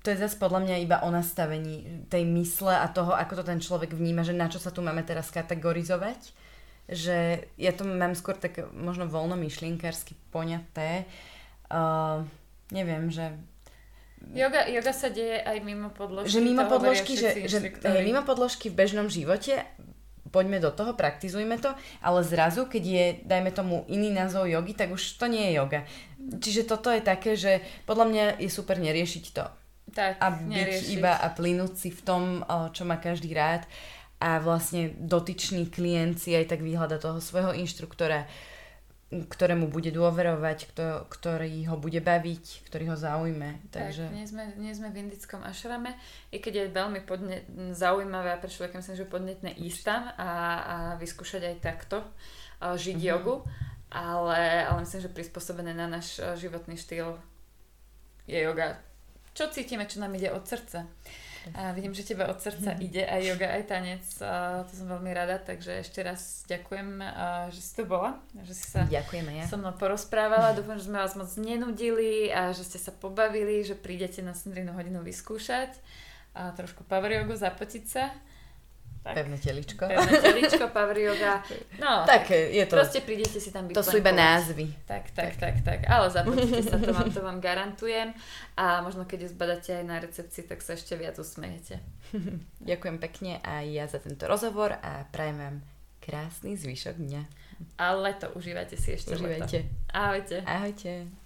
to 0.00 0.16
je 0.16 0.16
zase 0.16 0.40
podľa 0.40 0.64
mňa 0.64 0.76
iba 0.80 0.96
o 1.04 1.12
nastavení 1.12 2.08
tej 2.08 2.24
mysle 2.24 2.72
a 2.72 2.88
toho, 2.88 3.12
ako 3.12 3.36
to 3.36 3.44
ten 3.44 3.60
človek 3.60 3.92
vníma, 3.92 4.24
že 4.24 4.32
na 4.32 4.48
čo 4.48 4.56
sa 4.56 4.72
tu 4.72 4.80
máme 4.80 5.04
teraz 5.04 5.28
kategorizovať 5.28 6.32
že 6.90 7.46
ja 7.54 7.70
to 7.70 7.86
mám 7.86 8.18
skôr 8.18 8.34
tak 8.34 8.66
možno 8.74 9.06
voľno 9.06 9.38
myšlienkársky 9.38 10.18
poňaté. 10.34 11.06
Uh, 11.70 12.26
neviem, 12.74 13.08
že 13.08 13.30
Yoga, 14.36 14.68
yoga 14.68 14.92
sa 14.92 15.08
deje 15.08 15.40
aj 15.40 15.64
mimo 15.64 15.88
podložky. 15.96 16.28
Že 16.28 16.40
mimo 16.44 16.68
podložky, 16.68 17.16
že, 17.16 17.30
že 17.48 17.58
hej, 17.72 18.04
mimo 18.04 18.20
podložky 18.20 18.68
v 18.68 18.76
bežnom 18.76 19.08
živote 19.08 19.64
poďme 20.30 20.62
do 20.62 20.70
toho, 20.70 20.94
praktizujme 20.94 21.58
to, 21.58 21.74
ale 22.00 22.22
zrazu, 22.22 22.70
keď 22.70 22.82
je, 22.86 23.06
dajme 23.26 23.50
tomu, 23.50 23.82
iný 23.90 24.14
názov 24.14 24.46
jogy, 24.46 24.78
tak 24.78 24.94
už 24.94 25.18
to 25.18 25.26
nie 25.26 25.50
je 25.50 25.52
yoga. 25.58 25.80
Čiže 26.20 26.70
toto 26.70 26.88
je 26.94 27.02
také, 27.02 27.34
že 27.34 27.58
podľa 27.84 28.06
mňa 28.06 28.24
je 28.38 28.50
super 28.50 28.78
neriešiť 28.78 29.24
to. 29.34 29.44
Tak, 29.90 30.22
a 30.22 30.26
byť 30.30 30.46
neriešiť. 30.46 30.94
iba 30.94 31.18
a 31.18 31.26
plynúť 31.34 31.72
si 31.74 31.90
v 31.90 32.00
tom, 32.06 32.46
čo 32.70 32.86
má 32.86 33.02
každý 33.02 33.34
rád 33.34 33.66
a 34.20 34.36
vlastne 34.38 34.92
dotyčný 35.00 35.72
klient 35.72 36.20
si 36.20 36.36
aj 36.36 36.52
tak 36.52 36.60
vyhľada 36.60 37.00
toho 37.00 37.24
svojho 37.24 37.56
inštruktora, 37.56 38.28
ktorému 39.10 39.66
bude 39.72 39.90
dôverovať, 39.90 40.70
kto, 40.70 40.86
ktorý 41.10 41.66
ho 41.66 41.74
bude 41.80 41.98
baviť, 41.98 42.68
ktorý 42.70 42.94
ho 42.94 42.96
zaujme. 43.00 43.58
Takže... 43.74 44.06
Tak, 44.06 44.14
nie 44.14 44.28
sme, 44.28 44.44
nie 44.54 44.70
sme 44.70 44.94
v 44.94 45.08
indickom 45.08 45.42
ašrame, 45.42 45.98
i 46.30 46.38
keď 46.38 46.52
je 46.54 46.76
veľmi 46.76 47.00
podne, 47.02 47.42
zaujímavé 47.74 48.30
a 48.30 48.38
pre 48.38 48.52
človeka 48.52 48.78
myslím, 48.78 49.00
že 49.00 49.10
podnetné 49.10 49.50
ísť 49.58 49.80
tam 49.82 50.02
a, 50.14 50.30
a 50.62 50.76
vyskúšať 51.02 51.42
aj 51.42 51.56
takto 51.58 52.06
a 52.62 52.78
žiť 52.78 53.02
mm-hmm. 53.02 53.10
jogu, 53.10 53.42
ale, 53.90 54.68
ale 54.70 54.78
myslím, 54.86 55.02
že 55.02 55.10
prispôsobené 55.10 55.74
na 55.74 55.90
náš 55.90 56.22
životný 56.38 56.78
štýl 56.78 57.18
je 58.30 58.38
yoga. 58.38 58.78
Čo 59.34 59.50
cítime, 59.50 59.90
čo 59.90 59.98
nám 59.98 60.14
ide 60.14 60.30
od 60.30 60.46
srdca. 60.46 60.86
A 61.56 61.72
vidím, 61.72 61.96
že 61.96 62.04
teba 62.04 62.28
od 62.28 62.36
srdca 62.36 62.76
mhm. 62.76 62.80
ide 62.84 63.02
aj 63.04 63.20
yoga, 63.24 63.48
aj 63.48 63.64
tanec. 63.66 64.04
A 64.20 64.62
to 64.68 64.72
som 64.76 64.86
veľmi 64.88 65.10
rada, 65.12 65.40
takže 65.40 65.80
ešte 65.80 66.04
raz 66.04 66.44
ďakujem, 66.46 67.00
že 67.48 67.60
si 67.60 67.72
tu 67.74 67.82
bola. 67.88 68.20
Že 68.36 68.54
si 68.54 68.66
sa 68.68 68.80
Ďakujeme 68.84 69.32
ja. 69.40 69.44
so 69.48 69.56
mnou 69.56 69.72
porozprávala. 69.74 70.52
Dúfam, 70.58 70.76
že 70.76 70.86
sme 70.86 71.00
vás 71.00 71.16
moc 71.16 71.30
nenudili 71.40 72.28
a 72.28 72.52
že 72.52 72.64
ste 72.64 72.78
sa 72.78 72.92
pobavili, 72.92 73.64
že 73.64 73.74
prídete 73.74 74.20
na 74.20 74.36
Sandrinu 74.36 74.76
hodinu 74.76 75.00
vyskúšať 75.00 75.72
a 76.36 76.54
trošku 76.54 76.86
power 76.86 77.10
jogu, 77.10 77.34
zapotiť 77.34 77.84
sa. 77.88 78.14
Tak. 79.00 79.16
Pevné 79.16 79.40
teličko. 79.40 79.88
Pevné 79.88 80.16
teličko, 80.20 80.68
power 80.76 80.92
yoga. 80.92 81.40
No, 81.80 82.04
tak 82.04 82.28
je 82.30 82.60
to. 82.68 82.76
Proste 82.76 83.00
prídete 83.00 83.40
si 83.40 83.48
tam 83.48 83.64
byť. 83.64 83.72
To 83.72 83.80
sú 83.80 83.96
iba 83.96 84.12
názvy. 84.12 84.68
Tak, 84.84 85.16
tak, 85.16 85.40
tak, 85.40 85.64
tak. 85.64 85.64
tak. 85.64 85.80
Ale 85.88 86.12
započíte 86.12 86.60
sa, 86.68 86.76
to 86.76 86.92
vám, 86.92 87.08
to 87.08 87.24
vám 87.24 87.40
garantujem. 87.40 88.12
A 88.60 88.84
možno 88.84 89.08
keď 89.08 89.24
ju 89.24 89.28
zbadáte 89.32 89.72
aj 89.72 89.84
na 89.88 89.96
recepcii, 90.04 90.44
tak 90.44 90.60
sa 90.60 90.76
ešte 90.76 91.00
viac 91.00 91.16
usmejete. 91.16 91.80
Ďakujem 92.68 92.96
pekne 93.00 93.32
aj 93.40 93.64
ja 93.72 93.84
za 93.88 94.04
tento 94.04 94.28
rozhovor 94.28 94.76
a 94.84 95.08
prajem 95.08 95.36
vám 95.40 95.56
krásny 96.04 96.60
zvyšok 96.60 97.00
dňa. 97.00 97.22
A 97.80 97.96
leto, 97.96 98.28
užívajte 98.36 98.76
si 98.76 98.96
ešte 98.96 99.16
Užívajte. 99.16 99.64
leto. 99.64 99.68
Ahojte. 99.96 100.36
Ahojte. 100.44 101.19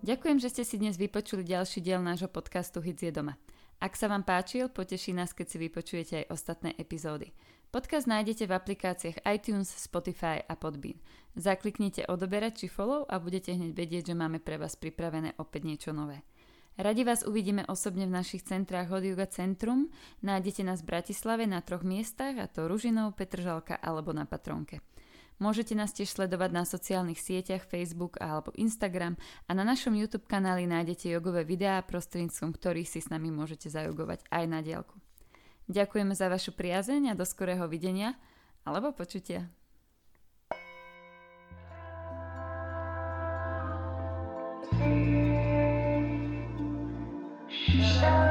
Ďakujem, 0.00 0.40
že 0.40 0.48
ste 0.48 0.64
si 0.64 0.80
dnes 0.80 0.96
vypočuli 0.96 1.44
ďalší 1.44 1.84
diel 1.84 2.00
nášho 2.00 2.32
podcastu 2.32 2.80
Hits 2.80 3.04
je 3.04 3.12
doma. 3.12 3.36
Ak 3.84 4.00
sa 4.00 4.08
vám 4.08 4.24
páčil, 4.24 4.72
poteší 4.72 5.12
nás, 5.12 5.36
keď 5.36 5.46
si 5.52 5.56
vypočujete 5.60 6.14
aj 6.24 6.30
ostatné 6.32 6.72
epizódy. 6.80 7.36
Podcast 7.68 8.08
nájdete 8.08 8.48
v 8.48 8.56
aplikáciách 8.56 9.20
iTunes, 9.28 9.68
Spotify 9.68 10.40
a 10.40 10.56
Podbean. 10.56 10.96
Zakliknite 11.36 12.08
odoberať 12.08 12.64
či 12.64 12.66
follow 12.72 13.04
a 13.12 13.20
budete 13.20 13.52
hneď 13.52 13.76
vedieť, 13.76 14.02
že 14.08 14.14
máme 14.16 14.40
pre 14.40 14.56
vás 14.56 14.72
pripravené 14.72 15.36
opäť 15.36 15.68
niečo 15.68 15.92
nové. 15.92 16.24
Radi 16.80 17.04
vás 17.04 17.20
uvidíme 17.20 17.68
osobne 17.68 18.08
v 18.08 18.16
našich 18.16 18.40
centrách 18.40 18.88
Hot 18.88 19.04
Yoga 19.04 19.28
Centrum. 19.28 19.92
Nájdete 20.24 20.64
nás 20.64 20.80
v 20.80 20.96
Bratislave 20.96 21.44
na 21.44 21.60
troch 21.60 21.84
miestach, 21.84 22.40
a 22.40 22.48
to 22.48 22.72
Ružinov, 22.72 23.20
Petržalka 23.20 23.76
alebo 23.76 24.16
na 24.16 24.24
Patronke. 24.24 24.80
Môžete 25.40 25.72
nás 25.72 25.96
tiež 25.96 26.12
sledovať 26.12 26.52
na 26.52 26.68
sociálnych 26.68 27.16
sieťach 27.16 27.64
Facebook 27.64 28.20
alebo 28.20 28.52
Instagram 28.60 29.16
a 29.48 29.56
na 29.56 29.64
našom 29.64 29.96
YouTube 29.96 30.28
kanáli 30.28 30.68
nájdete 30.68 31.08
jogové 31.08 31.48
videá, 31.48 31.80
prostredníctvom 31.80 32.52
ktorých 32.52 32.84
si 32.84 33.00
s 33.00 33.08
nami 33.08 33.32
môžete 33.32 33.72
zajogovať 33.72 34.20
aj 34.28 34.44
na 34.44 34.60
diálku. 34.60 35.00
Ďakujeme 35.72 36.12
za 36.12 36.28
vašu 36.28 36.52
priazeň 36.52 37.16
a 37.16 37.18
do 37.18 37.24
skorého 37.24 37.64
videnia 37.72 38.20
alebo 38.68 38.92
počutia. 38.92 39.48
thank 48.00 48.29